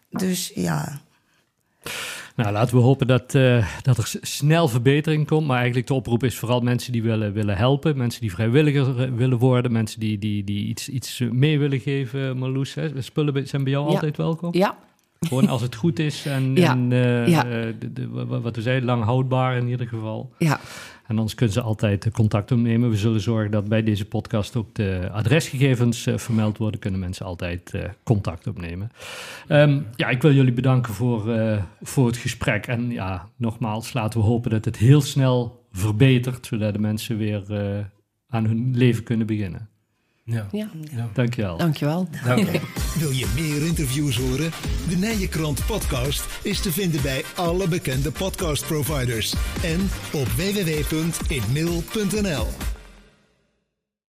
Dus 0.10 0.52
ja, 0.56 1.02
Nou, 2.36 2.52
laten 2.52 2.76
we 2.76 2.82
hopen 2.82 3.08
dat, 3.08 3.36
eh, 3.36 3.68
dat 3.82 3.98
er 3.98 4.12
snel 4.22 4.68
verbetering 4.68 5.28
komt. 5.28 5.48
Maar 5.48 5.58
eigenlijk 5.58 5.88
de 5.88 5.94
oproep 5.94 6.24
is 6.24 6.38
vooral 6.38 6.60
mensen 6.62 6.92
die 6.92 7.04
willen, 7.04 7.34
willen 7.34 7.58
helpen. 7.58 7.98
Mensen 7.98 8.22
die 8.22 8.32
vrijwilliger 8.32 9.02
eh, 9.04 9.12
willen 9.16 9.38
worden. 9.38 9.72
Mensen 9.72 10.00
die, 10.00 10.18
die, 10.20 10.44
die 10.44 10.66
iets, 10.68 10.90
iets 10.90 11.20
eh, 11.20 11.30
mee 11.30 11.60
willen 11.60 11.80
geven, 11.80 12.38
Marloes. 12.38 12.74
Hè? 12.74 13.02
Spullen 13.02 13.34
bij- 13.34 13.46
zijn 13.46 13.64
bij 13.64 13.72
jou 13.72 13.86
Ja. 13.88 13.94
altijd 13.94 14.18
welkom. 14.18 14.54
Ja, 14.54 14.78
Gewoon 15.20 15.48
als 15.50 15.62
het 15.62 15.76
goed 15.76 16.00
is 16.00 16.26
en, 16.26 16.56
Ja. 16.56 16.72
en 16.72 16.92
eh, 16.92 17.28
Ja. 17.28 17.46
eh, 17.46 17.74
de, 17.80 17.94
de- 17.94 18.10
wa- 18.10 18.40
wat 18.40 18.56
we 18.56 18.62
zeiden, 18.62 18.86
lang 18.86 19.04
houdbaar 19.04 19.58
in 19.58 19.68
ieder 19.68 19.88
geval. 19.88 20.34
ja. 20.38 20.60
En 21.08 21.18
anders 21.18 21.36
kunnen 21.36 21.56
ze 21.56 21.62
altijd 21.62 22.12
contact 22.12 22.52
opnemen. 22.52 22.90
We 22.90 22.98
zullen 22.98 23.22
zorgen 23.22 23.52
dat 23.52 23.68
bij 23.68 23.84
deze 23.84 24.06
podcast 24.06 24.56
ook 24.56 24.76
de 24.76 25.10
adresgegevens 25.12 26.06
eh, 26.06 26.18
vermeld 26.18 26.58
worden. 26.58 26.80
Kunnen 26.80 27.00
mensen 27.00 27.26
altijd 27.26 27.74
eh, 27.74 27.84
contact 28.04 28.48
opnemen. 28.48 28.92
Ehm, 29.48 29.82
ja, 29.96 30.10
ik 30.10 30.22
wil 30.22 30.34
jullie 30.34 30.54
bedanken 30.54 30.94
voor, 30.94 31.34
eh, 31.34 31.64
voor 31.82 32.08
het 32.08 32.18
gesprek. 32.18 32.68
En 32.68 32.92
ja, 32.92 33.30
nogmaals, 33.36 33.94
laten 33.94 34.20
we 34.20 34.26
hopen 34.26 34.52
dat 34.52 34.66
het 34.66 34.78
heel 34.78 35.02
snel 35.02 35.66
verbetert. 35.72 36.46
Zodat 36.46 36.74
de 36.74 36.80
mensen 36.80 37.18
weer 37.18 37.44
aan 38.28 38.46
hun 38.46 38.78
leven 38.78 39.04
kunnen 39.04 39.28
beginnen. 39.28 39.70
Ja. 40.26 40.48
ja. 40.52 40.70
Dankjewel. 41.14 41.58
Dankjewel. 41.58 42.08
Dank 42.26 42.52
je. 42.52 42.60
Wil 43.00 43.12
je 43.12 43.32
meer 43.36 43.66
interviews 43.66 44.18
horen? 44.18 44.52
De 44.90 44.96
Nijenkrant 44.96 45.66
podcast 45.66 46.26
is 46.44 46.62
te 46.62 46.72
vinden 46.72 47.02
bij 47.02 47.24
alle 47.36 47.68
bekende 47.68 48.12
podcastproviders 48.12 49.34
en 49.64 49.90
op 50.14 50.28
www.inmail.nl. 50.28 52.73